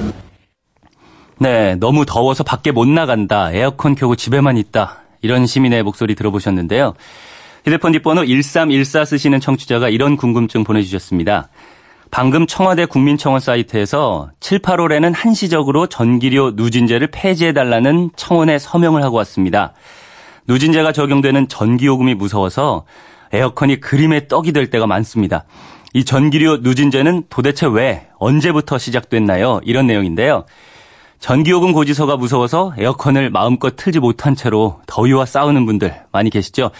네, 1.40 1.76
너무 1.76 2.04
더워서 2.04 2.42
밖에 2.42 2.72
못 2.72 2.88
나간다. 2.88 3.52
에어컨 3.52 3.94
켜고 3.94 4.16
집에만 4.16 4.56
있다. 4.56 5.02
이런 5.22 5.46
시민의 5.46 5.84
목소리 5.84 6.16
들어보셨는데요. 6.16 6.94
휴대폰 7.64 7.92
뒷번호 7.92 8.26
1314 8.26 9.04
쓰시는 9.04 9.38
청취자가 9.38 9.88
이런 9.88 10.16
궁금증 10.16 10.64
보내주셨습니다. 10.64 11.48
방금 12.10 12.46
청와대 12.46 12.86
국민청원 12.86 13.40
사이트에서 13.40 14.30
7, 14.40 14.60
8월에는 14.60 15.12
한시적으로 15.14 15.86
전기료 15.86 16.52
누진제를 16.52 17.08
폐지해달라는 17.08 18.10
청원에 18.16 18.58
서명을 18.58 19.04
하고 19.04 19.16
왔습니다. 19.18 19.74
누진제가 20.48 20.92
적용되는 20.92 21.48
전기요금이 21.48 22.14
무서워서 22.14 22.84
에어컨이 23.32 23.80
그림의 23.80 24.26
떡이 24.28 24.52
될 24.52 24.70
때가 24.70 24.86
많습니다. 24.86 25.44
이 25.92 26.04
전기료 26.04 26.58
누진제는 26.58 27.24
도대체 27.28 27.66
왜, 27.66 28.08
언제부터 28.18 28.78
시작됐나요? 28.78 29.60
이런 29.64 29.86
내용인데요. 29.86 30.44
전기요금 31.20 31.72
고지서가 31.72 32.16
무서워서 32.16 32.74
에어컨을 32.78 33.30
마음껏 33.30 33.74
틀지 33.76 33.98
못한 33.98 34.34
채로 34.34 34.80
더위와 34.86 35.26
싸우는 35.26 35.66
분들 35.66 35.94
많이 36.12 36.30
계시죠? 36.30 36.70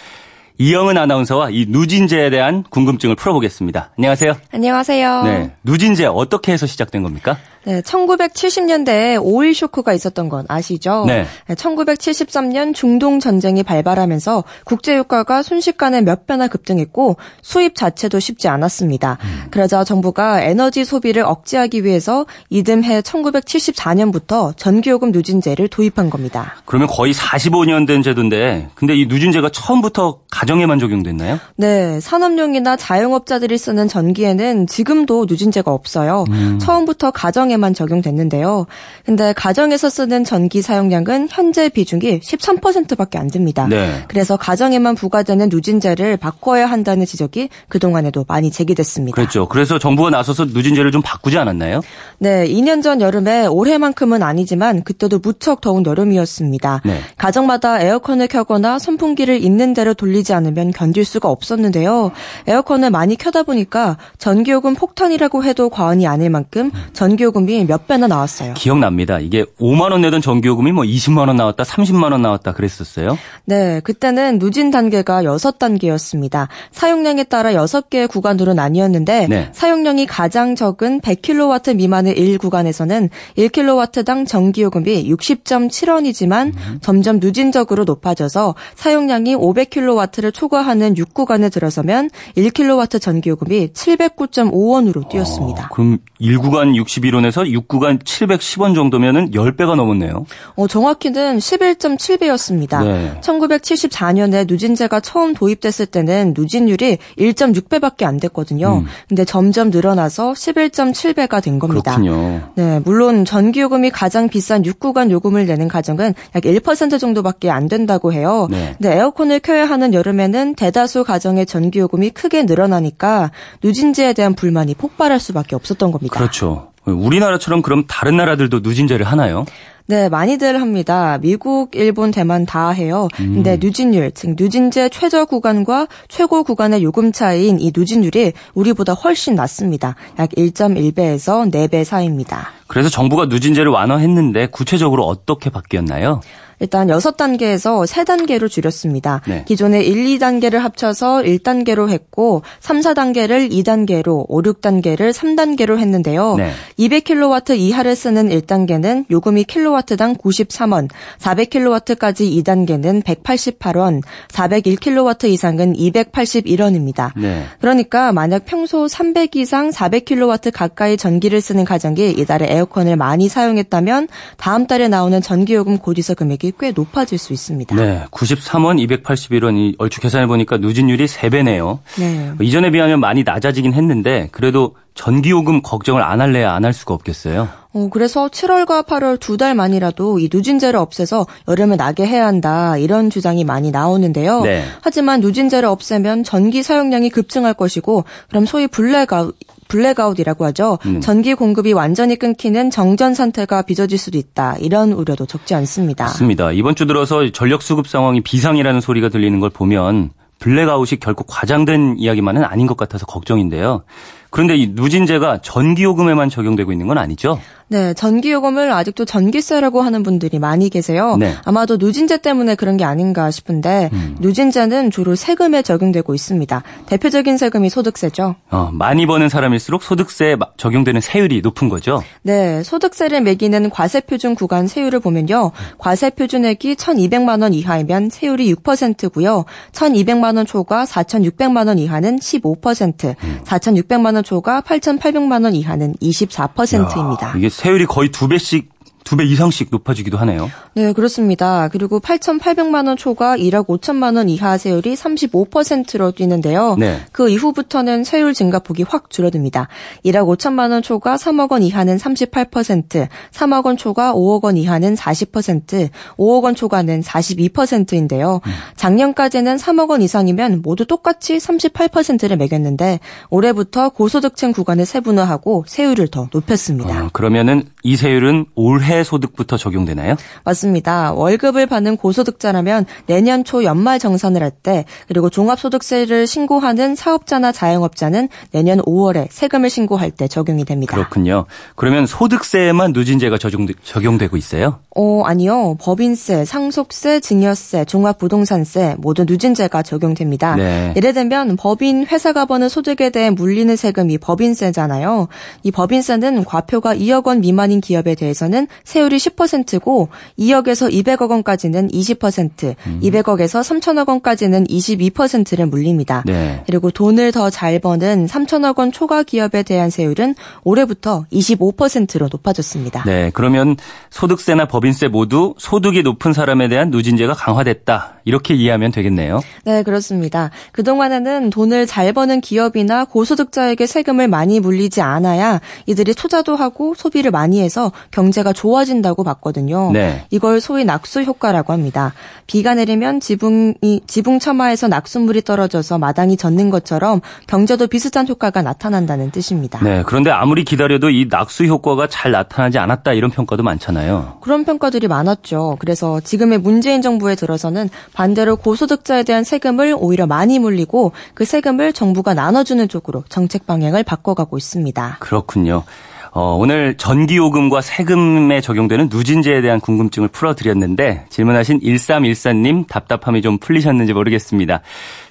이영은 0.61 0.97
아나운서와 0.97 1.51
이 1.51 1.65
누진제에 1.69 2.29
대한 2.29 2.63
궁금증을 2.69 3.15
풀어보겠습니다. 3.15 3.91
안녕하세요. 3.97 4.35
안녕하세요. 4.53 5.23
네. 5.23 5.51
누진제 5.63 6.05
어떻게 6.07 6.51
해서 6.51 6.65
시작된 6.67 7.01
겁니까? 7.01 7.37
네, 7.69 7.81
1970년대에 7.81 9.19
오일 9.21 9.53
쇼크가 9.53 9.93
있었던 9.93 10.27
건 10.27 10.45
아시죠? 10.47 11.03
네. 11.07 11.25
1973년 11.49 12.73
중동 12.73 13.19
전쟁이 13.19 13.61
발발하면서 13.61 14.43
국제 14.63 14.95
유가가 14.95 15.43
순식간에 15.43 16.01
몇 16.01 16.25
배나 16.25 16.47
급등했고 16.47 17.17
수입 17.41 17.75
자체도 17.75 18.19
쉽지 18.19 18.47
않았습니다. 18.47 19.17
음. 19.21 19.43
그러자 19.51 19.83
정부가 19.83 20.41
에너지 20.41 20.83
소비를 20.85 21.23
억제하기 21.23 21.83
위해서 21.83 22.25
이듬해 22.49 23.01
1974년부터 23.01 24.55
전기요금 24.57 25.11
누진제를 25.11 25.67
도입한 25.67 26.09
겁니다. 26.09 26.55
그러면 26.65 26.87
거의 26.87 27.13
45년 27.13 27.85
된 27.85 28.01
제도인데 28.01 28.69
근데 28.73 28.95
이 28.95 29.05
누진제가 29.05 29.49
처음부터 29.49 30.21
가정에만 30.31 30.79
적용됐나요? 30.79 31.39
네, 31.57 31.99
산업용이나 31.99 32.77
자영업자들이 32.77 33.57
쓰는 33.57 33.87
전기에는 33.87 34.67
지금도 34.67 35.25
누진제가 35.27 35.71
없어요. 35.71 36.25
음. 36.29 36.57
처음부터 36.59 37.11
가정 37.11 37.49
가정에만 37.59 37.73
적용됐는데요. 37.73 38.65
근데 39.05 39.33
가정에서 39.33 39.89
쓰는 39.89 40.23
전기 40.23 40.61
사용량은 40.61 41.27
현재 41.29 41.69
비중이 41.69 42.21
13%밖에 42.21 43.17
안 43.17 43.27
됩니다. 43.27 43.67
네. 43.69 44.03
그래서 44.07 44.37
가정에만 44.37 44.95
부과되는 44.95 45.49
누진제를 45.49 46.17
바꿔야 46.17 46.65
한다는 46.65 47.05
지적이 47.05 47.49
그동안에도 47.67 48.25
많이 48.27 48.49
제기됐습니다. 48.49 49.15
그렇죠. 49.15 49.47
그래서 49.47 49.77
정부가 49.77 50.09
나서서 50.09 50.45
누진제를 50.45 50.91
좀 50.91 51.01
바꾸지 51.03 51.37
않았나요? 51.37 51.81
네, 52.17 52.47
2년 52.47 52.81
전 52.81 53.01
여름에 53.01 53.45
올해만큼은 53.45 54.23
아니지만 54.23 54.83
그때도 54.83 55.19
무척 55.19 55.61
더운 55.61 55.85
여름이었습니다. 55.85 56.81
네. 56.85 57.01
가정마다 57.17 57.81
에어컨을 57.81 58.27
켜거나 58.27 58.79
선풍기를 58.79 59.43
있는 59.43 59.73
대로 59.73 59.93
돌리지 59.93 60.33
않으면 60.33 60.71
견딜 60.71 61.05
수가 61.05 61.29
없었는데요. 61.29 62.11
에어컨을 62.47 62.89
많이 62.89 63.15
켜다 63.15 63.43
보니까 63.43 63.97
전기요금 64.17 64.75
폭탄이라고 64.75 65.43
해도 65.43 65.69
과언이 65.69 66.07
아닐 66.07 66.29
만큼 66.29 66.71
전기요금 66.93 67.38
전기요금이 67.39 67.65
몇 67.65 67.87
배나 67.87 68.07
나왔어요. 68.07 68.53
기억납니다. 68.55 69.19
이게 69.19 69.45
5만 69.59 69.91
원 69.91 70.01
내던 70.01 70.21
전기요금이 70.21 70.71
뭐 70.71 70.83
20만 70.83 71.27
원 71.27 71.35
나왔다, 71.35 71.63
30만 71.63 72.11
원 72.11 72.21
나왔다 72.21 72.53
그랬었어요. 72.53 73.17
네, 73.45 73.79
그때는 73.83 74.39
누진 74.39 74.71
단계가 74.71 75.23
6단계였습니다. 75.23 76.47
사용량에 76.71 77.23
따라 77.23 77.51
6개의 77.53 78.09
구간으로 78.09 78.53
나뉘었는데 78.53 79.27
네. 79.27 79.49
사용량이 79.53 80.05
가장 80.05 80.55
적은 80.55 81.01
100kW 81.01 81.75
미만의 81.75 82.15
1구간에서는 82.15 83.09
1kW당 83.37 84.27
전기요금이 84.27 85.09
60.7원이지만 85.11 86.53
음. 86.55 86.79
점점 86.81 87.19
누진적으로 87.19 87.83
높아져서 87.85 88.55
사용량이 88.75 89.35
500kW를 89.35 90.33
초과하는 90.33 90.95
6구간에 90.95 91.51
들어서면 91.51 92.09
1kW 92.35 93.01
전기요금이 93.01 93.69
709.5원으로 93.69 95.07
뛰었습니다. 95.09 95.65
아, 95.65 95.69
그럼 95.69 95.99
1구간 96.21 96.75
61원에 96.75 97.28
6구간에서 97.29 97.67
6구간 97.67 97.99
710원 98.03 98.75
정도면은 98.75 99.31
10배가 99.31 99.75
넘었네요. 99.75 100.25
어, 100.55 100.67
정확히는 100.67 101.37
11.7배였습니다. 101.37 102.83
네. 102.83 103.19
1974년에 103.21 104.47
누진제가 104.47 104.99
처음 104.99 105.33
도입됐을 105.33 105.85
때는 105.85 106.33
누진율이 106.35 106.97
1.6배밖에 107.17 108.03
안 108.03 108.17
됐거든요. 108.17 108.79
음. 108.79 108.85
근데 109.07 109.25
점점 109.25 109.69
늘어나서 109.69 110.33
11.7배가 110.33 111.41
된 111.41 111.59
겁니다. 111.59 111.95
그렇군요. 111.95 112.49
네, 112.55 112.79
물론 112.83 113.25
전기 113.25 113.61
요금이 113.61 113.91
가장 113.91 114.29
비싼 114.29 114.63
6구간 114.63 115.11
요금을 115.11 115.45
내는 115.45 115.67
가정은 115.67 116.13
약 116.35 116.43
1% 116.43 116.99
정도밖에 116.99 117.49
안 117.49 117.67
된다고 117.67 118.13
해요. 118.13 118.47
네. 118.49 118.75
근데 118.77 118.95
에어컨을 118.97 119.39
켜야 119.39 119.65
하는 119.65 119.93
여름에는 119.93 120.55
대다수 120.55 121.03
가정의 121.03 121.45
전기 121.45 121.79
요금이 121.79 122.11
크게 122.11 122.43
늘어나니까 122.43 123.31
누진제에 123.63 124.13
대한 124.13 124.33
불만이 124.33 124.75
폭발할 124.75 125.19
수밖에 125.19 125.55
없었던 125.55 125.91
겁니다. 125.91 126.17
그렇죠. 126.17 126.69
우리나라처럼 126.91 127.61
그럼 127.61 127.83
다른 127.87 128.17
나라들도 128.17 128.59
누진제를 128.59 129.05
하나요? 129.05 129.45
네, 129.89 130.07
많이들 130.07 130.61
합니다. 130.61 131.17
미국, 131.19 131.75
일본, 131.75 132.11
대만 132.11 132.45
다 132.45 132.69
해요. 132.69 133.07
음. 133.19 133.33
근데 133.33 133.57
누진율, 133.59 134.11
즉 134.11 134.35
누진제 134.37 134.89
최저 134.89 135.25
구간과 135.25 135.87
최고 136.07 136.43
구간의 136.43 136.83
요금 136.83 137.11
차이인 137.11 137.59
이 137.59 137.71
누진율이 137.75 138.33
우리보다 138.53 138.93
훨씬 138.93 139.33
낮습니다. 139.33 139.95
약 140.19 140.29
1.1배에서 140.29 141.51
4배 141.51 141.83
사이입니다. 141.83 142.49
그래서 142.67 142.87
정부가 142.89 143.25
누진제를 143.25 143.71
완화했는데 143.71 144.49
구체적으로 144.51 145.07
어떻게 145.07 145.49
바뀌었나요? 145.49 146.21
일단 146.59 146.87
6단계에서 146.87 147.85
3단계로 147.87 148.49
줄였습니다. 148.49 149.21
네. 149.27 149.43
기존의 149.45 149.87
1, 149.87 150.19
2단계를 150.19 150.57
합쳐서 150.57 151.21
1단계로 151.23 151.89
했고 151.89 152.41
3, 152.59 152.79
4단계를 152.81 153.49
2단계로, 153.51 154.25
5, 154.27 154.41
6단계를 154.41 155.13
3단계로 155.13 155.77
했는데요. 155.77 156.35
네. 156.35 156.51
200kW 156.77 157.57
이하를 157.57 157.95
쓰는 157.95 158.29
1단계는 158.29 159.05
요금이 159.09 159.45
킬로와트당 159.45 160.15
93원, 160.15 160.89
400kW까지 161.19 162.43
2단계는 162.43 163.03
188원, 163.03 164.01
401kW 164.29 165.29
이상은 165.29 165.73
281원입니다. 165.73 167.11
네. 167.15 167.45
그러니까 167.59 168.11
만약 168.11 168.43
평소 168.45 168.87
300 168.87 169.35
이상 169.35 169.69
400kW 169.69 170.51
가까이 170.53 170.97
전기를 170.97 171.41
쓰는 171.41 171.63
가정이 171.63 172.11
이달에 172.11 172.47
에어컨을 172.49 172.95
많이 172.95 173.29
사용했다면 173.29 174.07
다음 174.37 174.67
달에 174.67 174.87
나오는 174.87 175.21
전기요금 175.21 175.77
고지서 175.79 176.15
금액이 176.15 176.48
가격이 176.49 176.53
꽤 176.59 176.71
높아질 176.71 177.17
수 177.17 177.33
있습니다. 177.33 177.75
네, 177.75 178.05
93원, 178.11 178.85
281원이 179.03 179.75
얼추 179.77 180.01
계산해 180.01 180.27
보니까 180.27 180.57
누진율이 180.57 181.05
3배네요. 181.05 181.79
네. 181.99 182.31
이전에 182.41 182.71
비하면 182.71 182.99
많이 182.99 183.23
낮아지긴 183.23 183.73
했는데 183.73 184.29
그래도 184.31 184.75
전기요금 184.95 185.61
걱정을 185.61 186.01
안 186.03 186.19
할래야 186.21 186.53
안 186.53 186.65
할 186.65 186.73
수가 186.73 186.93
없겠어요. 186.95 187.47
어, 187.73 187.89
그래서 187.91 188.27
7월과 188.27 188.85
8월 188.85 189.19
두 189.19 189.37
달만이라도 189.37 190.19
이 190.19 190.29
누진제를 190.31 190.77
없애서 190.79 191.25
여름을 191.47 191.77
나게 191.77 192.05
해야 192.05 192.25
한다 192.27 192.77
이런 192.77 193.09
주장이 193.09 193.43
많이 193.45 193.71
나오는데요. 193.71 194.41
네. 194.41 194.63
하지만 194.81 195.21
누진제를 195.21 195.69
없애면 195.69 196.23
전기 196.25 196.61
사용량이 196.63 197.09
급증할 197.09 197.53
것이고 197.53 198.03
그럼 198.27 198.45
소위 198.45 198.67
우리가 198.67 199.31
블랙아웃이라고 199.69 200.43
하죠. 200.45 200.77
음. 200.85 200.99
전기 200.99 201.33
공급이 201.33 201.71
완전히 201.71 202.17
끊기는 202.17 202.69
정전 202.69 203.13
상태가 203.13 203.61
빚어질 203.61 203.97
수도 203.97 204.17
있다. 204.17 204.57
이런 204.59 204.91
우려도 204.91 205.25
적지 205.25 205.55
않습니다. 205.55 206.03
맞습니다. 206.03 206.51
이번 206.51 206.75
주 206.75 206.85
들어서 206.85 207.31
전력 207.31 207.61
수급 207.61 207.87
상황이 207.87 208.19
비상이라는 208.19 208.81
소리가 208.81 209.07
들리는 209.07 209.39
걸 209.39 209.49
보면 209.49 210.09
블랙아웃이 210.39 210.99
결코 210.99 211.23
과장된 211.25 211.95
이야기만은 211.97 212.43
아닌 212.43 212.65
것 212.65 212.77
같아서 212.77 213.05
걱정인데요. 213.05 213.83
그런데 214.29 214.55
이 214.55 214.67
누진제가 214.67 215.39
전기요금에만 215.41 216.29
적용되고 216.29 216.71
있는 216.71 216.87
건 216.87 216.97
아니죠? 216.97 217.39
네, 217.71 217.93
전기 217.93 218.31
요금을 218.31 218.71
아직도 218.71 219.05
전기세라고 219.05 219.81
하는 219.81 220.01
분들이 220.01 220.39
많이 220.39 220.69
계세요. 220.69 221.17
네. 221.17 221.35
아마도 221.45 221.77
누진제 221.77 222.17
때문에 222.17 222.55
그런 222.55 222.77
게 222.77 222.83
아닌가 222.83 223.29
싶은데 223.29 223.91
음. 223.93 224.15
누진제는 224.19 224.89
주로 224.89 225.15
세금에 225.15 225.61
적용되고 225.61 226.15
있습니다. 226.15 226.63
대표적인 226.87 227.37
세금이 227.37 227.69
소득세죠. 227.69 228.35
어, 228.49 228.69
많이 228.73 229.05
버는 229.05 229.29
사람일수록 229.29 229.83
소득세에 229.83 230.35
적용되는 230.57 230.99
세율이 230.99 231.41
높은 231.41 231.69
거죠? 231.69 232.01
네, 232.23 232.63
소득세를 232.63 233.21
매기는 233.21 233.69
과세표준 233.69 234.33
구간 234.33 234.65
세율을 234.65 234.99
보면요. 234.99 235.51
과세표준액이 235.77 236.75
1,200만 236.75 237.43
원 237.43 237.53
이하이면 237.53 238.09
세율이 238.09 238.51
6%고요. 238.55 239.45
1,200만 239.73 240.37
원 240.37 240.47
초과 240.47 240.85
4,600만 240.85 241.67
원 241.67 241.77
이하는 241.77 242.17
15%, 242.17 243.15
음. 243.23 243.39
4,600만 243.43 244.15
원 244.15 244.23
초과 244.23 244.61
8,800만 244.61 245.43
원 245.43 245.53
이하는 245.53 245.93
24%입니다. 246.01 247.27
야, 247.27 247.49
세율이 247.59 247.87
거의 247.87 248.07
두 248.07 248.29
배씩 248.29 248.69
두 249.09 249.15
배 249.15 249.25
이상씩 249.25 249.69
높아지기도 249.71 250.17
하네요. 250.19 250.51
네, 250.75 250.93
그렇습니다. 250.93 251.67
그리고 251.69 251.99
8,800만 251.99 252.85
원 252.87 252.95
초과 252.95 253.35
1억 253.35 253.65
5천만 253.65 254.15
원 254.15 254.29
이하 254.29 254.55
세율이 254.55 254.93
35%로 254.93 256.11
뛰는데요. 256.11 256.75
네. 256.77 256.99
그 257.11 257.27
이후부터는 257.27 258.03
세율 258.03 258.35
증가폭이 258.35 258.83
확 258.87 259.09
줄어듭니다. 259.09 259.67
1억 260.05 260.37
5천만 260.37 260.71
원 260.71 260.83
초과 260.83 261.15
3억 261.15 261.51
원 261.51 261.63
이하는 261.63 261.97
38%, 261.97 263.07
3억 263.31 263.65
원 263.65 263.77
초과 263.77 264.13
5억 264.13 264.43
원 264.43 264.57
이하는 264.57 264.93
40%, 264.93 265.89
5억 266.17 266.43
원 266.43 266.53
초과는 266.53 267.01
42%인데요. 267.01 268.41
음. 268.45 268.51
작년까지는 268.75 269.55
3억 269.57 269.89
원 269.89 270.03
이상이면 270.03 270.61
모두 270.61 270.85
똑같이 270.85 271.37
38%를 271.37 272.37
매겼는데 272.37 272.99
올해부터 273.31 273.89
고소득층 273.89 274.51
구간을 274.51 274.85
세분화하고 274.85 275.65
세율을 275.67 276.09
더 276.09 276.29
높였습니다. 276.31 277.05
어, 277.05 277.09
그러면은 277.11 277.63
이 277.81 277.95
세율은 277.95 278.45
올해 278.53 278.98
소득부터 279.03 279.57
적용되나요? 279.57 280.15
맞습니다. 280.43 281.13
월급을 281.13 281.65
받는 281.65 281.97
고소득자라면 281.97 282.85
내년 283.07 283.43
초 283.43 283.63
연말 283.63 283.97
정산을 283.99 284.43
할 284.43 284.49
때 284.63 284.85
그리고 285.07 285.29
종합소득세를 285.29 286.27
신고하는 286.27 286.95
사업자나 286.95 287.51
자영업자는 287.51 288.29
내년 288.51 288.79
5월에 288.81 289.27
세금을 289.29 289.69
신고할 289.69 290.11
때 290.11 290.27
적용이 290.27 290.65
됩니다. 290.65 290.95
그렇군요. 290.95 291.45
그러면 291.75 292.05
소득세에만 292.05 292.91
누진제가 292.91 293.37
적용되, 293.37 293.73
적용되고 293.83 294.35
있어요? 294.37 294.79
어, 294.95 295.21
아니요. 295.23 295.77
법인세, 295.79 296.43
상속세, 296.45 297.19
증여세, 297.21 297.85
종합부동산세 297.85 298.95
모두 298.97 299.23
누진제가 299.25 299.81
적용됩니다. 299.83 300.55
네. 300.55 300.93
예를 300.97 301.13
들면 301.13 301.55
법인 301.55 302.05
회사가 302.05 302.45
버는 302.45 302.67
소득에 302.67 303.09
대해 303.09 303.29
물리는 303.29 303.73
세금이 303.75 304.17
법인세잖아요. 304.17 305.27
이 305.63 305.71
법인세는 305.71 306.43
과표가 306.43 306.95
2억 306.95 307.27
원 307.27 307.39
미만인 307.39 307.79
기업에 307.81 308.15
대해서는 308.15 308.67
세율이 308.89 309.17
10%고 309.17 310.09
2억에서 310.39 310.91
200억 310.91 311.29
원까지는 311.29 311.89
20%, 311.89 312.75
음. 312.87 312.99
200억에서 313.03 313.61
3천억 313.61 314.09
원까지는 314.09 314.65
22%를 314.65 315.67
물립니다. 315.67 316.23
네. 316.25 316.63
그리고 316.65 316.89
돈을 316.89 317.31
더 317.31 317.51
잘 317.51 317.79
버는 317.79 318.25
3천억 318.25 318.79
원 318.79 318.91
초과 318.91 319.21
기업에 319.23 319.63
대한 319.63 319.89
세율은 319.89 320.33
올해부터 320.63 321.25
25%로 321.31 322.29
높아졌습니다. 322.31 323.03
네, 323.05 323.31
그러면 323.33 323.75
소득세나 324.09 324.65
법인세 324.65 325.07
모두 325.07 325.53
소득이 325.57 326.01
높은 326.01 326.33
사람에 326.33 326.67
대한 326.67 326.89
누진제가 326.89 327.33
강화됐다. 327.33 328.21
이렇게 328.25 328.53
이해하면 328.53 328.91
되겠네요. 328.91 329.41
네, 329.65 329.83
그렇습니다. 329.83 330.51
그동안에는 330.71 331.49
돈을 331.49 331.85
잘 331.87 332.13
버는 332.13 332.41
기업이나 332.41 333.05
고소득자에게 333.05 333.85
세금을 333.85 334.27
많이 334.27 334.59
물리지 334.59 335.01
않아야 335.01 335.59
이들이 335.85 336.13
투자도 336.13 336.55
하고 336.55 336.93
소비를 336.95 337.31
많이 337.31 337.61
해서 337.61 337.91
경제가 338.11 338.53
좋 338.53 338.68
아진다고 338.77 339.23
봤거든요. 339.23 339.91
네. 339.91 340.25
이걸 340.29 340.61
소위 340.61 340.85
낙수 340.85 341.21
효과라고 341.23 341.73
합니다. 341.73 342.13
비가 342.47 342.75
내리면 342.75 343.19
지붕이 343.19 344.01
지붕 344.07 344.39
처마에서 344.39 344.87
낙수물이 344.87 345.43
떨어져서 345.43 345.97
마당이 345.97 346.37
젖는 346.37 346.69
것처럼 346.69 347.21
경제도 347.47 347.87
비슷한 347.87 348.27
효과가 348.27 348.61
나타난다는 348.61 349.31
뜻입니다. 349.31 349.79
네, 349.83 350.03
그런데 350.05 350.31
아무리 350.31 350.63
기다려도 350.63 351.09
이 351.09 351.27
낙수 351.29 351.65
효과가 351.65 352.07
잘 352.07 352.31
나타나지 352.31 352.77
않았다 352.77 353.13
이런 353.13 353.31
평가도 353.31 353.63
많잖아요. 353.63 354.37
그런 354.41 354.65
평가들이 354.65 355.07
많았죠. 355.07 355.77
그래서 355.79 356.19
지금의 356.19 356.59
문재인 356.59 357.01
정부에 357.01 357.35
들어서는 357.35 357.89
반대로 358.13 358.55
고소득자에 358.55 359.23
대한 359.23 359.43
세금을 359.43 359.95
오히려 359.97 360.27
많이 360.27 360.59
물리고 360.59 361.11
그 361.33 361.45
세금을 361.45 361.93
정부가 361.93 362.33
나눠주는 362.33 362.87
쪽으로 362.87 363.23
정책 363.29 363.65
방향을 363.65 364.03
바꿔가고 364.03 364.57
있습니다. 364.57 365.17
그렇군요. 365.19 365.83
어, 366.31 366.55
오늘 366.55 366.95
전기요금과 366.95 367.81
세금에 367.81 368.61
적용되는 368.61 369.09
누진제에 369.11 369.61
대한 369.61 369.79
궁금증을 369.79 370.27
풀어드렸는데 370.29 371.25
질문하신 371.29 371.79
1314님 371.79 372.87
답답함이 372.87 373.41
좀 373.41 373.57
풀리셨는지 373.57 374.13
모르겠습니다. 374.13 374.81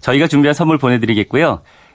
저희가 0.01 0.27
준비한 0.27 0.55
선물 0.55 0.79
보내드리겠고요. 0.79 1.61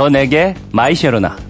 더 0.00 0.08
내게 0.08 0.54
마이 0.72 0.94
쉐로나 0.94 1.49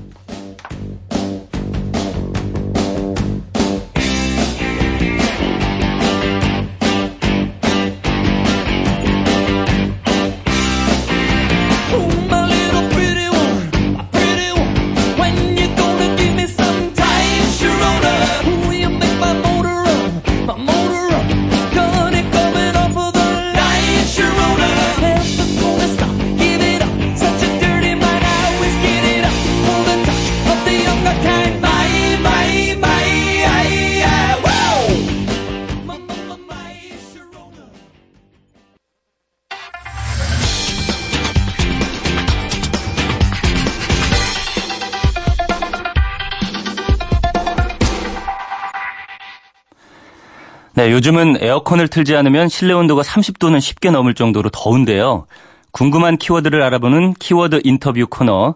네, 50.80 50.92
요즘은 50.92 51.42
에어컨을 51.42 51.88
틀지 51.88 52.16
않으면 52.16 52.48
실내 52.48 52.72
온도가 52.72 53.02
30도는 53.02 53.60
쉽게 53.60 53.90
넘을 53.90 54.14
정도로 54.14 54.48
더운데요. 54.48 55.26
궁금한 55.72 56.16
키워드를 56.16 56.62
알아보는 56.62 57.12
키워드 57.18 57.60
인터뷰 57.64 58.06
코너. 58.08 58.54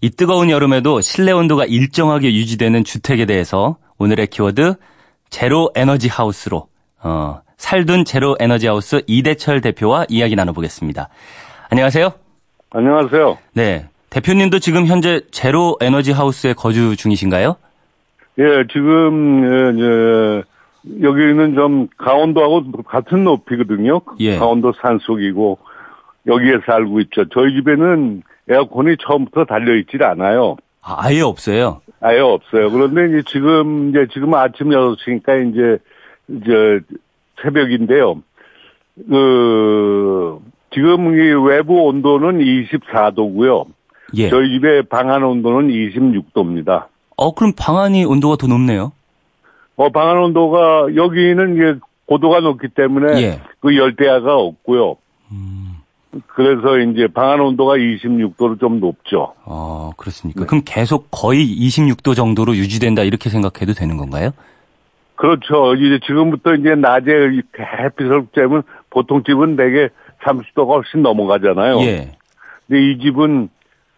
이 0.00 0.08
뜨거운 0.08 0.50
여름에도 0.50 1.00
실내 1.00 1.32
온도가 1.32 1.64
일정하게 1.64 2.32
유지되는 2.32 2.84
주택에 2.84 3.26
대해서 3.26 3.76
오늘의 3.98 4.28
키워드 4.28 4.76
제로 5.30 5.72
에너지 5.74 6.06
하우스로 6.08 6.68
어, 7.02 7.40
살둔 7.56 8.04
제로 8.04 8.36
에너지 8.38 8.68
하우스 8.68 9.02
이대철 9.08 9.60
대표와 9.60 10.06
이야기 10.08 10.36
나눠보겠습니다. 10.36 11.08
안녕하세요. 11.70 12.12
안녕하세요. 12.70 13.36
네. 13.52 13.88
대표님도 14.10 14.60
지금 14.60 14.86
현재 14.86 15.22
제로 15.32 15.76
에너지 15.80 16.12
하우스에 16.12 16.52
거주 16.52 16.94
중이신가요? 16.94 17.56
예, 18.38 18.44
지금 18.72 19.80
예, 19.80 20.53
여기는 21.02 21.54
좀 21.54 21.88
강원도하고 21.96 22.82
같은 22.82 23.24
높이거든요. 23.24 24.00
예. 24.20 24.36
강원도 24.36 24.72
산속이고 24.80 25.58
여기에 26.26 26.60
살고 26.66 27.00
있죠. 27.00 27.24
저희 27.30 27.54
집에는 27.54 28.22
에어컨이 28.48 28.96
처음부터 29.00 29.44
달려 29.44 29.74
있질 29.76 30.02
않아요. 30.02 30.56
아, 30.82 30.96
아예 30.98 31.20
없어요? 31.20 31.80
아예 32.00 32.18
없어요. 32.18 32.70
그런데 32.70 33.06
이제 33.08 33.22
지금, 33.30 33.90
이제 33.90 34.06
지금 34.12 34.34
아침 34.34 34.68
6시니까 34.68 35.50
이제, 35.50 35.78
이제 36.28 36.80
새벽인데요. 37.42 38.22
그, 39.08 40.38
지금 40.74 41.14
이 41.14 41.48
외부 41.48 41.84
온도는 41.86 42.40
24도고요. 42.40 43.66
예. 44.16 44.28
저희 44.28 44.50
집에 44.50 44.82
방안 44.82 45.22
온도는 45.22 45.68
26도입니다. 45.68 46.86
어, 47.16 47.34
그럼 47.34 47.52
방안이 47.56 48.04
온도가 48.04 48.36
더 48.36 48.46
높네요? 48.46 48.92
어, 49.76 49.90
방안 49.90 50.18
온도가, 50.18 50.94
여기는 50.94 51.54
이제 51.54 51.80
고도가 52.06 52.40
높기 52.40 52.68
때문에 52.68 53.20
예. 53.22 53.40
그 53.60 53.76
열대야가 53.76 54.36
없고요. 54.36 54.96
음. 55.32 55.76
그래서 56.28 56.78
이제 56.78 57.08
방안 57.08 57.40
온도가 57.40 57.74
26도로 57.74 58.60
좀 58.60 58.78
높죠. 58.78 59.34
아, 59.44 59.90
그렇습니까? 59.96 60.40
네. 60.40 60.46
그럼 60.46 60.62
계속 60.64 61.08
거의 61.10 61.44
26도 61.44 62.14
정도로 62.14 62.54
유지된다 62.54 63.02
이렇게 63.02 63.30
생각해도 63.30 63.72
되는 63.72 63.96
건가요? 63.96 64.30
그렇죠. 65.16 65.74
이제 65.74 65.98
지금부터 66.06 66.54
이제 66.54 66.74
낮에 66.74 67.10
햇빛을 67.58 68.26
쬐면 68.26 68.64
보통 68.90 69.22
집은 69.24 69.56
대개 69.56 69.88
30도가 70.22 70.68
훨씬 70.68 71.02
넘어가잖아요. 71.02 71.80
예. 71.80 72.12
근데 72.66 72.82
이 72.82 72.98
집은 72.98 73.48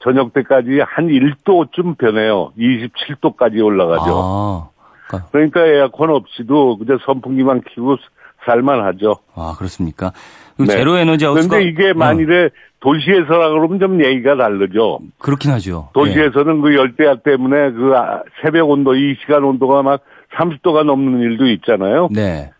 저녁 0.02 0.32
때까지 0.32 0.80
한 0.84 1.08
1도쯤 1.08 1.98
변해요. 1.98 2.52
27도까지 2.58 3.64
올라가죠. 3.64 4.04
아, 4.06 4.68
그러니까. 5.08 5.30
그러니까 5.30 5.66
에어컨 5.66 6.10
없이도 6.10 6.78
그저 6.78 6.98
선풍기만 7.04 7.62
키고 7.62 7.96
살만하죠. 8.44 9.16
아 9.34 9.54
그렇습니까? 9.58 10.12
네. 10.58 10.66
제로 10.66 10.96
에너지 10.96 11.24
하우스가 11.24 11.56
그런데 11.56 11.68
이게 11.68 11.90
어. 11.90 11.94
만일에 11.94 12.46
어. 12.46 12.48
도시에서라 12.80 13.50
그러면 13.50 13.80
좀 13.80 14.04
얘기가 14.04 14.36
다르죠. 14.36 15.00
그렇긴 15.18 15.50
하죠. 15.52 15.90
도시에서는 15.94 16.56
네. 16.56 16.60
그 16.60 16.76
열대야 16.76 17.16
때문에 17.24 17.72
그 17.72 17.94
아, 17.96 18.22
새벽 18.42 18.70
온도 18.70 18.94
이 18.94 19.16
시간 19.20 19.44
온도가 19.44 19.82
막 19.82 20.02
30도가 20.36 20.84
넘는 20.84 21.20
일도 21.20 21.46
있잖아요. 21.46 22.08
네. 22.12 22.50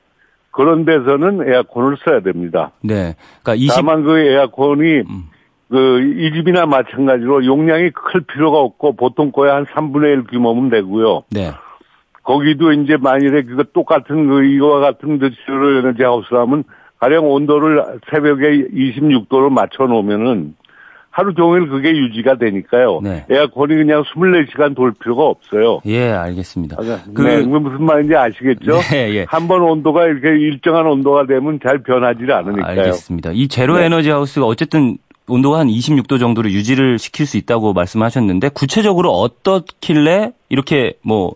그런 0.51 0.85
데서는 0.87 1.47
에어컨을 1.47 1.99
써야 2.05 2.21
됩니다. 2.21 2.73
네. 2.83 3.15
그러니까 3.43 3.55
20... 3.55 3.77
다만 3.77 4.05
그 4.05 4.19
에어컨이 4.19 5.01
음. 5.01 5.25
그이 5.69 6.33
집이나 6.33 6.65
마찬가지로 6.65 7.45
용량이 7.45 7.91
클 7.91 8.23
필요가 8.23 8.59
없고 8.59 8.95
보통 8.97 9.33
거의 9.33 9.53
한 9.53 9.67
3분의 9.67 10.05
1 10.05 10.25
규모면 10.25 10.71
되고요. 10.71 11.25
네. 11.31 11.51
거기도 12.27 12.73
이제 12.73 12.97
만일에 12.97 13.43
그거 13.43 13.63
똑같은 13.73 14.27
그 14.27 14.45
이거와 14.45 14.81
같은 14.81 15.19
드시로 15.19 15.79
에너지 15.79 16.03
하우스라면 16.03 16.65
가령 16.99 17.31
온도를 17.31 18.01
새벽에 18.11 18.67
26도로 18.69 19.49
맞춰 19.51 19.85
놓으면은 19.85 20.55
하루 21.11 21.33
종일 21.35 21.69
그게 21.69 21.91
유지가 21.97 22.37
되니까요. 22.37 23.01
네. 23.03 23.25
에어컨이 23.31 23.75
그냥 23.77 24.03
24시간 24.03 24.75
돌 24.75 24.93
필요가 24.93 25.25
없어요. 25.25 25.81
예, 25.87 26.11
알겠습니다. 26.11 26.77
아, 26.79 26.99
그 27.15 27.23
네, 27.23 27.41
무슨 27.43 27.85
말인지 27.85 28.15
아시겠죠? 28.15 28.81
네, 28.91 29.15
예. 29.15 29.27
한번 29.29 29.63
온도가 29.63 30.05
이렇게 30.05 30.29
일정한 30.29 30.85
온도가 30.87 31.27
되면 31.27 31.59
잘 31.63 31.79
변하지 31.79 32.25
않으니까요. 32.29 32.81
알겠습니다. 32.81 33.31
이 33.33 33.49
제로 33.49 33.79
네. 33.79 33.85
에너지 33.85 34.11
하우스가 34.11 34.45
어쨌든 34.47 34.99
온도가 35.29 35.59
한 35.61 35.69
26도 35.69 36.19
정도로 36.21 36.51
유지를 36.51 36.99
시킬 36.99 37.27
수 37.27 37.37
있다고 37.37 37.73
말씀하셨는데 37.73 38.51
구체적으로 38.51 39.11
어떻길래 39.11 40.33
이렇게 40.49 40.95
뭐 41.03 41.35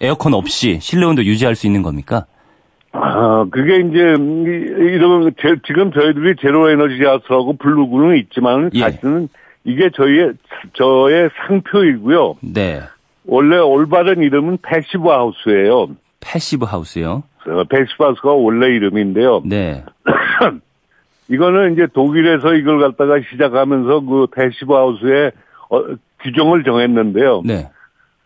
에어컨 0.00 0.34
없이 0.34 0.78
실내 0.80 1.06
온도 1.06 1.24
유지할 1.24 1.54
수 1.54 1.66
있는 1.66 1.82
겁니까? 1.82 2.26
아, 2.92 3.46
그게 3.50 3.76
이제 3.76 3.98
이런 3.98 5.32
지금 5.66 5.92
저희들이 5.92 6.34
제로 6.40 6.70
에너지 6.70 7.02
하우스라고 7.04 7.56
부르고는 7.56 8.16
있지만 8.16 8.70
예. 8.74 8.80
사실은 8.80 9.28
이게 9.64 9.90
저희의 9.94 10.32
저의 10.72 11.30
상표이고요. 11.46 12.36
네. 12.40 12.80
원래 13.26 13.58
올바른 13.58 14.22
이름은 14.22 14.58
패시브 14.62 15.08
하우스예요. 15.08 15.88
패시브 16.20 16.64
하우스요? 16.64 17.22
어, 17.46 17.64
패시브 17.64 18.02
하우스가 18.02 18.32
원래 18.32 18.74
이름인데요. 18.74 19.42
네. 19.44 19.84
이거는 21.30 21.74
이제 21.74 21.86
독일에서 21.92 22.54
이걸 22.54 22.80
갖다가 22.80 23.20
시작하면서 23.30 24.00
그 24.00 24.26
패시브 24.34 24.74
하우스의 24.74 25.30
어, 25.70 25.84
규정을 26.22 26.64
정했는데요. 26.64 27.42
네. 27.44 27.70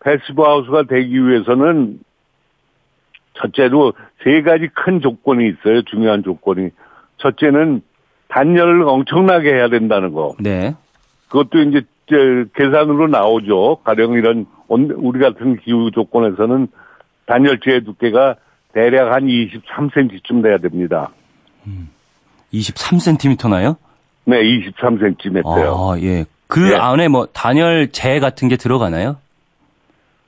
패시브 0.03 0.41
하우스가 0.41 0.83
되기 0.83 1.15
위해서는 1.15 1.99
첫째로 3.35 3.93
세 4.23 4.41
가지 4.41 4.67
큰 4.73 5.01
조건이 5.01 5.49
있어요. 5.49 5.83
중요한 5.83 6.23
조건이. 6.23 6.69
첫째는 7.17 7.81
단열을 8.29 8.83
엄청나게 8.87 9.53
해야 9.53 9.69
된다는 9.69 10.11
거. 10.11 10.35
네. 10.39 10.75
그것도 11.29 11.59
이제 11.59 11.81
계산으로 12.55 13.07
나오죠. 13.07 13.77
가령 13.83 14.13
이런 14.13 14.47
우리 14.67 15.19
같은 15.19 15.57
기후 15.57 15.91
조건에서는 15.91 16.67
단열재의 17.27 17.83
두께가 17.83 18.35
대략 18.73 19.13
한 19.13 19.27
23cm쯤 19.27 20.41
돼야 20.43 20.57
됩니다. 20.57 21.11
음. 21.67 21.89
23cm나요? 22.53 23.77
네, 24.25 24.41
23cm요. 24.41 25.43
아, 25.45 25.99
예. 26.01 26.25
그 26.47 26.59
네. 26.59 26.75
안에 26.75 27.07
뭐 27.07 27.27
단열재 27.27 28.19
같은 28.19 28.47
게 28.47 28.55
들어가나요? 28.57 29.17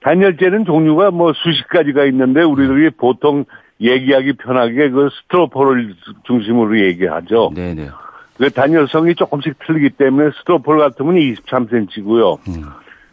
단열재는 0.01 0.65
종류가 0.65 1.12
뭐 1.12 1.34
수십 1.34 1.67
가지가 1.67 2.06
있는데 2.06 2.41
우리들이 2.41 2.91
보통 2.91 3.45
얘기하기 3.82 4.34
편하게 4.34 4.89
그 4.89 5.10
스트로폴을 5.12 5.95
중심으로 6.25 6.80
얘기하죠. 6.80 7.51
네네. 7.53 7.73
네. 7.75 7.89
그 8.38 8.49
단열성이 8.51 9.15
조금씩 9.15 9.56
틀리기 9.65 9.91
때문에 9.91 10.32
스트로폴 10.39 10.80
같으면 10.80 11.15
23cm고요. 11.15 12.38
음. 12.47 12.63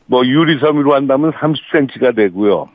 뭐 0.07 0.25
유리섬유로 0.25 0.95
한다면 0.95 1.33
30cm가 1.33 2.14
되고요. 2.14 2.69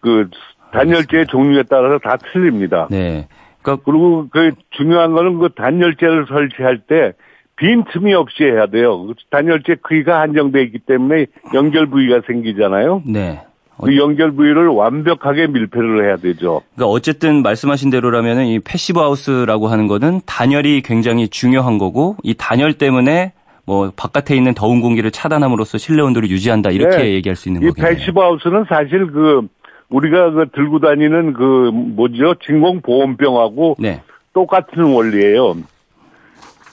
그 0.00 0.28
단열재 0.72 1.26
종류에 1.26 1.62
따라서 1.70 1.98
다 1.98 2.16
틀립니다. 2.32 2.88
네. 2.90 3.28
그러니까 3.64 3.82
그리고 3.84 4.28
그 4.30 4.52
중요한 4.70 5.12
거는 5.14 5.38
그 5.38 5.48
단열재를 5.56 6.26
설치할 6.28 6.82
때 6.86 7.14
빈틈이 7.56 8.12
없이 8.14 8.44
해야 8.44 8.66
돼요. 8.66 9.08
단열재 9.30 9.76
크기가 9.82 10.20
한정되어 10.20 10.62
있기 10.62 10.80
때문에 10.80 11.26
연결 11.54 11.86
부위가 11.86 12.20
생기잖아요. 12.26 13.02
네. 13.06 13.40
그 13.82 13.96
연결 13.96 14.32
부위를 14.32 14.68
완벽하게 14.68 15.48
밀폐를 15.48 16.04
해야 16.04 16.16
되죠. 16.16 16.60
그러니까 16.74 16.92
어쨌든 16.92 17.42
말씀하신 17.42 17.90
대로라면 17.90 18.46
이 18.46 18.60
패시브 18.60 19.00
하우스라고 19.00 19.66
하는 19.66 19.88
거는 19.88 20.20
단열이 20.26 20.82
굉장히 20.82 21.28
중요한 21.28 21.78
거고 21.78 22.16
이 22.22 22.34
단열 22.34 22.74
때문에 22.74 23.32
뭐 23.66 23.90
바깥에 23.96 24.36
있는 24.36 24.54
더운 24.54 24.80
공기를 24.80 25.10
차단함으로써 25.10 25.78
실내 25.78 26.02
온도를 26.02 26.28
유지한다 26.30 26.70
이렇게 26.70 26.98
네. 26.98 27.12
얘기할 27.14 27.34
수 27.34 27.48
있는 27.48 27.62
거겠네요. 27.62 27.92
이 27.92 27.96
패시브 27.96 28.20
하우스는 28.20 28.66
사실 28.68 29.06
그 29.10 29.48
우리가 29.88 30.30
그 30.30 30.48
들고 30.52 30.80
다니는 30.80 31.32
그 31.34 31.70
뭐죠 31.72 32.34
진공보온병하고 32.44 33.76
네. 33.78 34.02
똑같은 34.32 34.82
원리예요. 34.82 35.56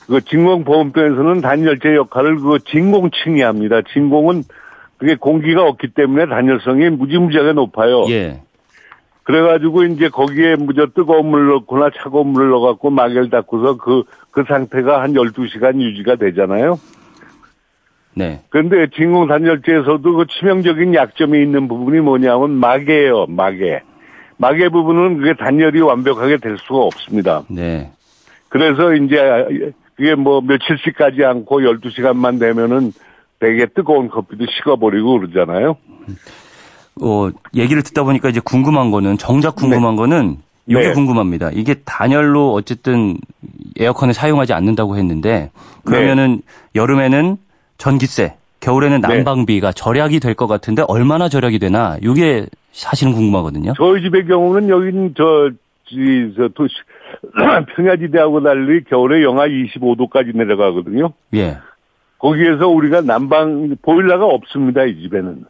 그 0.08 0.21
진공보온병에서는 0.21 1.41
단열재 1.41 1.95
역할을 1.95 2.39
그 2.39 2.60
진공층이 2.65 3.41
합니다. 3.41 3.82
진공은 3.93 4.43
그게 4.97 5.15
공기가 5.15 5.63
없기 5.63 5.93
때문에 5.95 6.28
단열성이 6.28 6.89
무지무지하게 6.89 7.54
높아요. 7.54 8.06
예. 8.10 8.41
그래가지고 9.24 9.84
이제 9.86 10.10
거기에 10.10 10.56
무저 10.56 10.88
뜨거운 10.88 11.28
물을 11.28 11.47
넣거나 11.47 11.91
차가운 11.95 12.28
물을 12.28 12.50
넣어갖고 12.50 12.89
막을 12.89 13.30
닫고서 13.30 13.78
그, 13.78 14.04
그 14.32 14.43
상태가 14.47 15.02
한 15.02 15.13
12시간 15.13 15.80
유지가 15.80 16.15
되잖아요. 16.15 16.80
네. 18.13 18.41
그런데 18.50 18.88
진공 18.95 19.28
단열재에서도 19.28 20.02
그 20.02 20.26
치명적인 20.28 20.93
약점이 20.93 21.41
있는 21.41 21.67
부분이 21.67 22.02
뭐냐면 22.02 22.52
막이에요, 22.52 23.28
막에. 23.28 23.82
막의 24.38 24.69
부분은 24.69 25.19
그게 25.19 25.34
단열이 25.34 25.82
완벽하게 25.82 26.38
될 26.38 26.58
수가 26.58 26.80
없습니다. 26.80 27.43
네. 27.47 27.91
그래서 28.50 28.93
이제 28.95 29.69
그게 29.95 30.15
뭐 30.15 30.41
며칠씩 30.41 30.95
가지 30.97 31.24
않고 31.24 31.62
12시간만 31.62 32.39
되면은 32.39 32.91
되게 33.39 33.65
뜨거운 33.67 34.10
커피도 34.10 34.45
식어버리고 34.58 35.19
그러잖아요. 35.19 35.78
어, 37.02 37.30
얘기를 37.56 37.82
듣다 37.84 38.04
보니까 38.04 38.30
이제 38.30 38.39
궁금한 38.43 38.91
거는, 38.91 39.17
정작 39.17 39.56
궁금한 39.56 39.95
네. 39.95 39.97
거는 39.97 40.38
이게 40.67 40.80
네. 40.80 40.93
궁금합니다. 40.93 41.52
이게 41.54 41.76
단열로 41.86 42.54
어쨌든 42.54 43.17
에어컨을 43.80 44.13
사용하지 44.13 44.54
않는다고 44.54 44.97
했는데 44.97 45.52
그러면은 45.84 46.38
네. 46.38 46.41
여름에는 46.76 47.38
전기세, 47.82 48.36
겨울에는 48.60 49.02
네. 49.02 49.08
난방비가 49.08 49.72
절약이 49.72 50.20
될 50.20 50.36
것 50.36 50.46
같은데 50.46 50.84
얼마나 50.88 51.30
절약이 51.30 51.58
되나 51.58 51.98
이게 52.04 52.46
사실은 52.74 53.12
궁금하거든요. 53.13 53.74
저희 53.76 54.04
집의 54.04 54.28
경우는 54.28 54.70
여기는 54.70 55.15
저, 55.17 55.50
저 56.38 56.48
도시 56.50 56.76
평야지대하고 57.76 58.44
달리 58.44 58.84
겨울에 58.84 59.24
영하 59.24 59.48
25도까지 59.48 60.36
내려가거든요. 60.38 61.12
예. 61.34 61.58
거기에서 62.20 62.67
우리가 62.67 63.02
난방 63.02 63.76
보일러가 63.82 64.26
없습니다 64.26 64.84
이 64.86 65.02
집에는. 65.02 65.44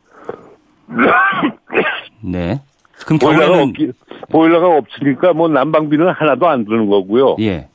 네. 2.23 2.61
그럼 3.05 3.19
보일러가 3.19 3.45
겨울에는... 3.47 3.69
없기, 3.69 3.91
보일러가 4.31 4.77
없으니까 4.77 5.33
뭐 5.33 5.49
난방비는 5.49 6.07
하나도 6.11 6.47
안 6.47 6.63
드는 6.63 6.87
거고요. 6.89 7.35
예. 7.41 7.67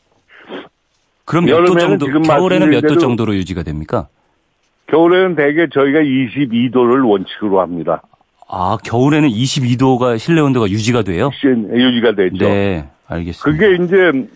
그럼 1.26 1.44
몇 1.44 1.66
도 1.66 1.76
정도 1.78 2.06
겨울에는 2.06 2.70
몇 2.70 2.80
도 2.86 2.96
정도로 2.96 3.34
유지가 3.34 3.62
됩니까? 3.62 4.08
겨울에는 4.88 5.34
대개 5.36 5.66
저희가 5.68 6.00
22도를 6.00 7.08
원칙으로 7.08 7.60
합니다. 7.60 8.02
아, 8.48 8.76
겨울에는 8.84 9.28
22도가 9.28 10.18
실내 10.18 10.40
온도가 10.40 10.68
유지가 10.68 11.02
돼요? 11.02 11.30
유지가 11.44 12.14
되죠. 12.14 12.36
네, 12.48 12.84
알겠습니다. 13.08 13.44
그게 13.44 13.82
이제 13.84 14.28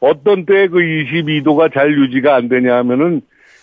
어떤 0.00 0.44
때 0.44 0.66
그 0.68 0.78
22도가 0.78 1.72
잘 1.72 1.92
유지가 1.96 2.34
안 2.34 2.48
되냐 2.48 2.76
하면은 2.78 3.20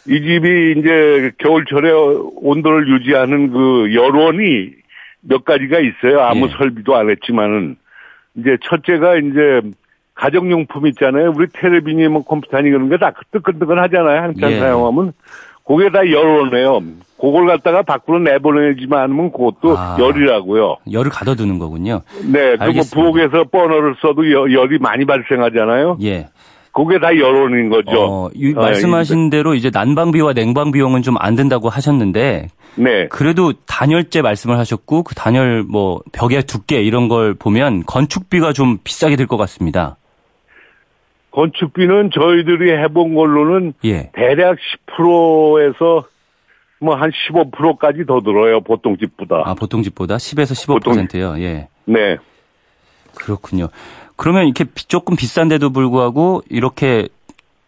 이 0.07 0.19
집이 0.21 0.75
이제 0.79 1.31
겨울철에 1.37 1.91
온도를 2.35 2.87
유지하는 2.89 3.51
그 3.51 3.93
열원이 3.93 4.71
몇 5.21 5.45
가지가 5.45 5.79
있어요. 5.79 6.21
아무 6.21 6.45
예. 6.47 6.49
설비도 6.57 6.95
안 6.95 7.09
했지만은 7.09 7.75
이제 8.35 8.57
첫째가 8.63 9.17
이제 9.17 9.61
가정용품 10.15 10.87
있잖아요. 10.87 11.33
우리 11.35 11.47
텔레비니 11.53 12.07
뭐 12.09 12.23
컴퓨터니 12.23 12.69
그런 12.69 12.89
게 12.89 12.97
다 12.97 13.11
뜨끈뜨끈 13.31 13.79
하잖아요. 13.79 14.21
한참 14.21 14.51
예. 14.51 14.59
사용하면 14.59 15.13
그게 15.65 15.89
다 15.89 15.99
열원이에요. 15.99 16.81
그걸 17.19 17.47
갖다가 17.47 17.83
밖으로 17.83 18.19
내보내지만 18.19 19.03
않으면 19.03 19.31
그것도 19.31 19.77
아, 19.77 19.95
열이라고요. 19.97 20.77
열을 20.91 21.09
가둬두는 21.09 21.57
거군요. 21.57 22.01
네, 22.25 22.57
그리고 22.57 22.81
부엌에서 22.93 23.45
버너를 23.49 23.95
써도 24.01 24.29
열, 24.29 24.73
이 24.73 24.77
많이 24.79 25.05
발생하잖아요. 25.05 25.99
예. 26.03 26.27
그게 26.73 26.99
다 26.99 27.15
여론인 27.15 27.69
거죠. 27.69 27.91
어, 27.91 28.29
이, 28.33 28.53
아, 28.57 28.61
말씀하신 28.61 29.27
어, 29.27 29.29
대로 29.29 29.53
이제 29.53 29.69
난방비와 29.71 30.33
냉방 30.33 30.71
비용은 30.71 31.01
좀 31.03 31.15
안 31.19 31.35
된다고 31.35 31.69
하셨는데 31.69 32.47
네. 32.75 33.07
그래도 33.09 33.53
단열재 33.67 34.21
말씀을 34.23 34.57
하셨고 34.57 35.03
그 35.03 35.13
단열 35.15 35.63
뭐 35.63 36.01
벽의 36.11 36.43
두께 36.43 36.81
이런 36.81 37.07
걸 37.07 37.35
보면 37.35 37.83
건축비가 37.85 38.51
좀 38.51 38.79
비싸게 38.83 39.15
될것 39.15 39.37
같습니다. 39.37 39.97
건축비는 41.33 42.11
저희들이 42.13 42.71
해본 42.71 43.15
걸로는 43.15 43.73
예. 43.85 44.11
대략 44.13 44.57
10%에서 44.97 46.05
뭐 46.79 46.95
한 46.95 47.11
15%까지 47.11 48.05
더 48.05 48.19
들어요. 48.21 48.61
보통 48.61 48.97
집보다. 48.97 49.41
아, 49.45 49.53
보통 49.53 49.83
집보다 49.83 50.17
10에서 50.17 50.53
15%요. 50.53 50.73
보통, 50.75 51.41
예. 51.41 51.67
네. 51.85 52.17
그렇군요. 53.15 53.69
그러면 54.15 54.45
이렇게 54.45 54.65
조금 54.87 55.15
비싼데도 55.15 55.71
불구하고 55.71 56.43
이렇게 56.49 57.07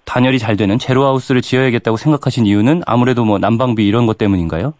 단열이 0.05 0.37
잘 0.37 0.55
되는 0.57 0.77
제로하우스를 0.77 1.41
지어야겠다고 1.41 1.97
생각하신 1.97 2.45
이유는 2.45 2.83
아무래도 2.85 3.25
뭐 3.25 3.39
난방비 3.39 3.85
이런 3.87 4.05
것 4.05 4.17
때문인가요? 4.17 4.73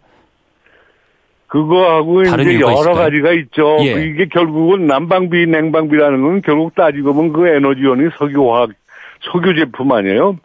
그거하고 1.48 2.22
이제 2.22 2.60
여러 2.60 2.72
있을까요? 2.72 2.94
가지가 2.94 3.32
있죠. 3.32 3.78
예. 3.80 4.04
이게 4.04 4.26
결국은 4.26 4.86
난방비, 4.86 5.46
냉방비라는 5.46 6.22
건 6.22 6.42
결국 6.42 6.74
따지고 6.74 7.14
보면 7.14 7.32
그 7.32 7.46
에너지원이 7.46 8.10
석유화학, 8.18 8.70
석유 9.32 9.54
제품 9.54 9.92
아니에요? 9.92 10.38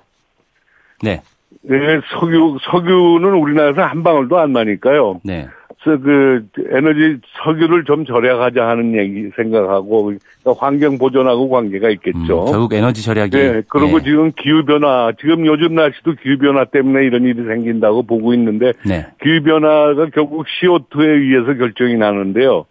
네. 1.01 1.21
네, 1.63 1.77
석유, 2.19 2.57
석유는 2.71 3.33
우리나라에서 3.33 3.81
한 3.83 4.03
방울도 4.03 4.39
안 4.39 4.53
나니까요. 4.53 5.21
네. 5.23 5.47
그 5.83 6.45
에너지 6.71 7.19
석유를 7.43 7.85
좀 7.85 8.05
절약하자 8.05 8.67
하는 8.67 8.95
얘기 8.95 9.29
생각하고 9.35 10.13
그러니까 10.43 10.65
환경 10.65 10.97
보존하고 10.97 11.49
관계가 11.49 11.89
있겠죠. 11.89 12.45
음, 12.45 12.51
결국 12.51 12.73
에너지 12.73 13.03
절약이. 13.03 13.35
네. 13.35 13.61
그리고 13.67 13.97
네. 13.97 14.03
지금 14.03 14.31
기후 14.37 14.63
변화 14.63 15.11
지금 15.19 15.45
요즘 15.45 15.73
날씨도 15.75 16.15
기후 16.21 16.37
변화 16.37 16.65
때문에 16.65 17.05
이런 17.05 17.23
일이 17.23 17.43
생긴다고 17.43 18.03
보고 18.03 18.33
있는데 18.35 18.73
네. 18.85 19.07
기후 19.23 19.41
변화가 19.43 20.09
결국 20.13 20.45
CO2에 20.61 21.07
의해서 21.07 21.53
결정이 21.57 21.95
나는데요. 21.95 22.65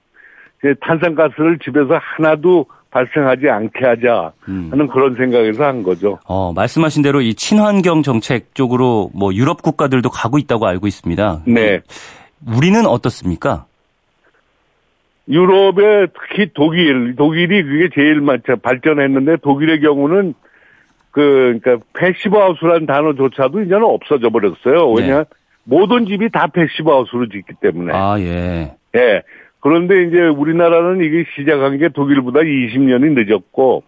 탄산가스를 0.81 1.59
집에서 1.59 1.99
하나도 2.01 2.67
발생하지 2.91 3.49
않게 3.49 3.85
하자 3.85 4.33
음. 4.49 4.69
하는 4.71 4.85
음. 4.85 4.89
그런 4.89 5.15
생각에서 5.17 5.65
한 5.65 5.83
거죠. 5.83 6.19
어, 6.27 6.53
말씀하신 6.53 7.03
대로 7.03 7.21
이 7.21 7.35
친환경 7.35 8.03
정책 8.03 8.55
쪽으로 8.55 9.11
뭐 9.15 9.33
유럽 9.35 9.63
국가들도 9.63 10.11
가고 10.11 10.39
있다고 10.39 10.67
알고 10.67 10.87
있습니다. 10.87 11.43
네. 11.47 11.81
우리는 12.47 12.87
어떻습니까? 12.87 13.67
유럽에 15.29 16.07
특히 16.07 16.51
독일, 16.55 17.15
독일이 17.17 17.63
그게 17.63 17.89
제일 17.95 18.21
발전했는데 18.63 19.37
독일의 19.43 19.81
경우는 19.81 20.35
그, 21.11 21.59
그러니까 21.61 21.85
패시브 21.95 22.37
하우스라는 22.37 22.87
단어조차도 22.87 23.63
이제는 23.63 23.85
없어져 23.85 24.31
버렸어요. 24.31 24.91
왜냐, 24.93 25.19
네. 25.19 25.25
모든 25.65 26.07
집이 26.07 26.31
다 26.31 26.47
패시브 26.47 26.91
하우스로 26.91 27.29
짓기 27.29 27.55
때문에. 27.61 27.93
아, 27.95 28.19
예. 28.19 28.75
예. 28.97 29.23
그런데 29.61 30.05
이제 30.05 30.21
우리나라는 30.21 31.05
이게 31.05 31.25
시작한 31.37 31.79
게 31.79 31.89
독일보다 31.89 32.41
20년이 32.41 33.25
늦었고, 33.25 33.85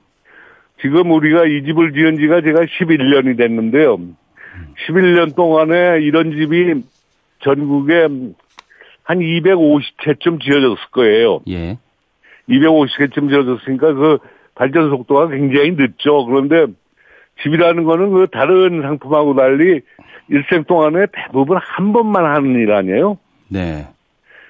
지금 0.81 1.13
우리가 1.13 1.47
이 1.47 1.65
집을 1.65 1.93
지은 1.93 2.19
지가 2.19 2.43
제가 2.43 2.61
11년이 2.63 3.37
됐는데요. 3.39 3.99
11년 4.87 5.35
동안에 5.35 6.03
이런 6.03 6.33
집이 6.33 6.83
전국에 7.41 8.09
한 9.05 9.19
250채쯤 9.19 10.43
지어졌을 10.43 10.77
거예요. 10.93 11.41
예. 11.49 11.79
250채쯤 12.49 13.29
지어졌으니까 13.31 13.95
그 13.95 14.19
발전 14.55 14.91
속도가 14.91 15.29
굉장히 15.29 15.73
늦죠. 15.73 16.25
그런데 16.27 16.67
집이라는 17.43 17.85
거는 17.85 18.11
그 18.13 18.27
다른 18.31 18.83
상품하고 18.83 19.35
달리 19.35 19.81
일생 20.29 20.65
동안에 20.65 21.07
대부분 21.13 21.59
한 21.61 21.93
번만 21.93 22.25
하는 22.27 22.55
일 22.55 22.73
아니에요? 22.73 23.19
네. 23.49 23.87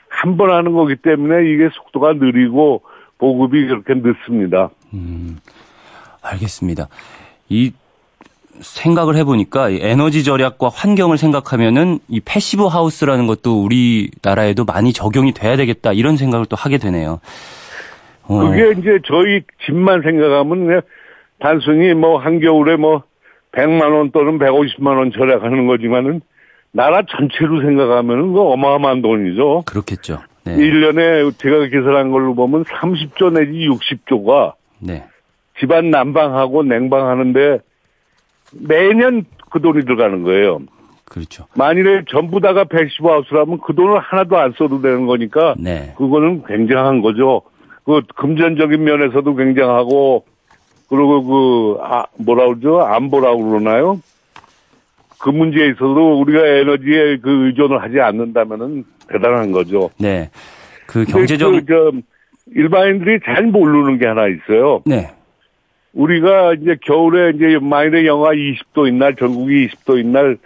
한 0.09 0.37
번 0.37 0.51
하는 0.51 0.73
거기 0.73 0.95
때문에 0.97 1.51
이게 1.51 1.69
속도가 1.73 2.15
느리고 2.15 2.83
보급이 3.19 3.67
그렇게 3.67 3.95
늦습니다. 3.95 4.71
음, 4.93 5.39
알겠습니다. 6.23 6.89
이 7.49 7.73
생각을 8.61 9.17
해보니까 9.17 9.71
에너지 9.71 10.25
절약과 10.25 10.69
환경을 10.69 11.19
생각하면은 11.19 11.99
이 12.09 12.21
패시브 12.21 12.65
하우스라는 12.67 13.27
것도 13.27 13.63
우리나라에도 13.63 14.65
많이 14.65 14.93
적용이 14.93 15.33
돼야 15.33 15.57
되겠다 15.57 15.93
이런 15.93 16.17
생각을 16.17 16.47
또 16.47 16.57
하게 16.57 16.79
되네요. 16.79 17.21
어. 18.25 18.51
그게 18.51 18.79
이제 18.79 18.99
저희 19.07 19.43
집만 19.67 20.03
생각하면 20.03 20.67
그냥 20.67 20.83
단순히 21.41 21.95
뭐 21.95 22.19
한겨울에 22.19 22.77
뭐 22.77 23.03
100만 23.53 23.95
원 23.95 24.11
또는 24.13 24.39
150만 24.39 24.99
원 24.99 25.13
절약하는 25.13 25.67
거지만은 25.67 26.21
나라 26.71 27.03
전체로 27.11 27.61
생각하면은 27.63 28.33
그 28.33 28.41
어마어마한 28.41 29.03
돈이죠. 29.03 29.65
그렇겠죠. 29.67 30.21
네. 30.45 30.57
1년에 30.57 31.39
제가 31.39 31.67
계산한 31.67 32.11
걸로 32.11 32.35
보면 32.35 32.65
30조 32.65 33.33
내지 33.33 33.69
60조가 33.69 34.55
네. 34.81 35.05
집안 35.61 35.91
난방하고 35.91 36.63
냉방하는데 36.63 37.59
매년 38.53 39.25
그 39.51 39.61
돈이 39.61 39.85
들어가는 39.85 40.23
거예요. 40.23 40.61
그렇죠. 41.05 41.47
만일에 41.55 42.05
전부 42.09 42.41
다가 42.41 42.65
패시브 42.65 43.07
하우스라면 43.07 43.59
그 43.67 43.75
돈을 43.75 43.99
하나도 43.99 44.39
안 44.39 44.55
써도 44.57 44.81
되는 44.81 45.07
거니까 45.07 45.55
네. 45.59 45.93
그거는 45.99 46.45
굉장한 46.47 47.03
거죠. 47.03 47.43
그 47.85 48.01
금전적인 48.17 48.83
면에서도 48.83 49.35
굉장하고 49.35 50.25
그리고 50.89 51.25
그 51.25 51.79
아, 51.83 52.05
뭐라 52.17 52.47
그러죠? 52.47 52.81
안보라고 52.81 53.49
그러나요? 53.49 54.01
그 55.19 55.31
문제에 55.31 55.69
있어도 55.69 56.21
우리가 56.21 56.45
에너지에 56.45 57.19
그 57.19 57.47
의존을 57.47 57.83
하지 57.83 58.01
않는다면은 58.01 58.85
대단한 59.09 59.53
거죠. 59.53 59.91
네. 59.99 60.31
그 60.87 61.05
경제적 61.05 61.53
그, 61.53 61.65
저, 61.67 61.93
일반인들이 62.55 63.21
잘 63.25 63.47
모르는 63.47 63.99
게 63.99 64.07
하나 64.07 64.27
있어요. 64.29 64.83
네. 64.85 65.11
우리가 65.93 66.55
이제 66.55 66.77
겨울에 66.81 67.33
이제 67.35 67.59
마이너 67.61 68.05
영하 68.05 68.31
20도인 68.31 68.95
날, 68.95 69.15
전국이 69.15 69.69
20도인 69.69 70.07
날, 70.07 70.39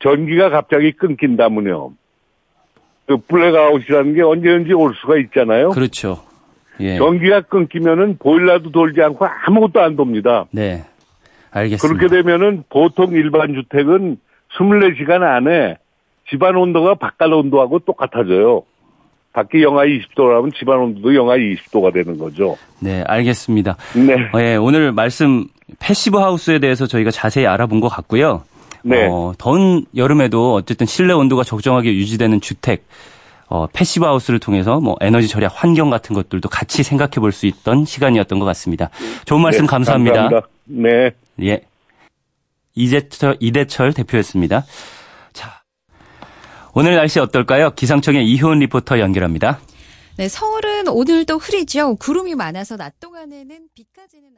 전기가 0.00 0.50
갑자기 0.50 0.92
끊긴다면요. 0.92 1.92
그 3.06 3.16
블랙아웃이라는 3.16 4.14
게 4.14 4.22
언제든지 4.22 4.74
올 4.74 4.94
수가 5.00 5.16
있잖아요. 5.18 5.70
그렇죠. 5.70 6.22
예. 6.80 6.98
전기가 6.98 7.40
끊기면은 7.40 8.18
보일러도 8.18 8.70
돌지 8.70 9.02
않고 9.02 9.26
아무것도 9.26 9.80
안 9.80 9.96
돕니다. 9.96 10.44
네. 10.50 10.84
알겠습니다. 11.50 11.98
그렇게 11.98 12.22
되면은 12.22 12.64
보통 12.68 13.12
일반 13.12 13.54
주택은 13.54 14.18
24시간 14.56 15.22
안에 15.22 15.78
집안 16.28 16.56
온도가 16.56 16.96
바깥 16.96 17.32
온도하고 17.32 17.78
똑같아져요. 17.80 18.64
밖에 19.32 19.62
영하 19.62 19.84
20도라면 19.84 20.54
집안 20.58 20.78
온도도 20.78 21.14
영하 21.14 21.36
20도가 21.36 21.92
되는 21.92 22.18
거죠. 22.18 22.56
네, 22.80 23.02
알겠습니다. 23.06 23.76
네. 23.94 24.14
어, 24.32 24.40
예, 24.42 24.56
오늘 24.56 24.92
말씀 24.92 25.46
패시브 25.78 26.18
하우스에 26.18 26.58
대해서 26.58 26.86
저희가 26.86 27.10
자세히 27.10 27.46
알아본 27.46 27.80
것 27.80 27.88
같고요. 27.88 28.42
네. 28.82 29.06
어, 29.10 29.32
더운 29.38 29.84
여름에도 29.96 30.54
어쨌든 30.54 30.86
실내 30.86 31.12
온도가 31.12 31.44
적정하게 31.44 31.94
유지되는 31.94 32.40
주택, 32.40 32.84
어, 33.48 33.66
패시브 33.72 34.04
하우스를 34.04 34.38
통해서 34.38 34.80
뭐 34.80 34.96
에너지 35.00 35.28
절약 35.28 35.52
환경 35.56 35.90
같은 35.90 36.14
것들도 36.14 36.48
같이 36.48 36.82
생각해 36.82 37.12
볼 37.20 37.32
수 37.32 37.46
있던 37.46 37.84
시간이었던 37.84 38.38
것 38.38 38.44
같습니다. 38.46 38.90
좋은 39.24 39.40
말씀 39.40 39.62
네, 39.62 39.66
감사합니다. 39.70 40.28
감사합니다. 40.28 40.48
네. 40.64 41.10
예. 41.42 41.60
이재철, 42.74 43.36
이대철 43.40 43.92
대표였습니다. 43.92 44.64
오늘 46.78 46.94
날씨 46.94 47.18
어떨까요? 47.18 47.72
기상청의 47.74 48.24
이효은 48.30 48.60
리포터 48.60 49.00
연결합니다. 49.00 49.58
네, 50.16 50.28
서울은 50.28 50.86
오늘도 50.86 51.38
흐리죠. 51.38 51.96
구름이 51.96 52.36
많아서 52.36 52.76
낮 52.76 53.00
동안에는 53.00 53.58
비까지는 53.74 54.28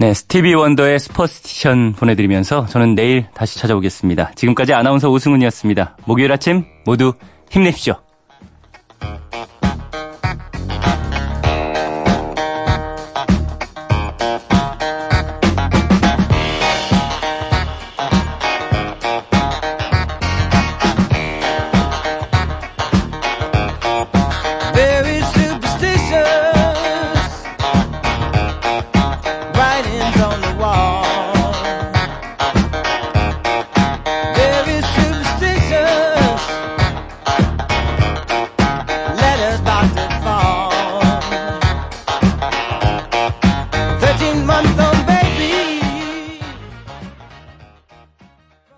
네, 0.00 0.12
스티비 0.14 0.52
원더의 0.52 0.98
스퍼스티션 0.98 1.92
보내드리면서 1.92 2.66
저는 2.66 2.96
내일 2.96 3.28
다시 3.34 3.56
찾아오겠습니다. 3.60 4.32
지금까지 4.34 4.74
아나운서 4.74 5.08
오승훈이었습니다. 5.08 5.98
목요일 6.06 6.32
아침 6.32 6.64
모두 6.84 7.12
힘내십시오. 7.52 8.05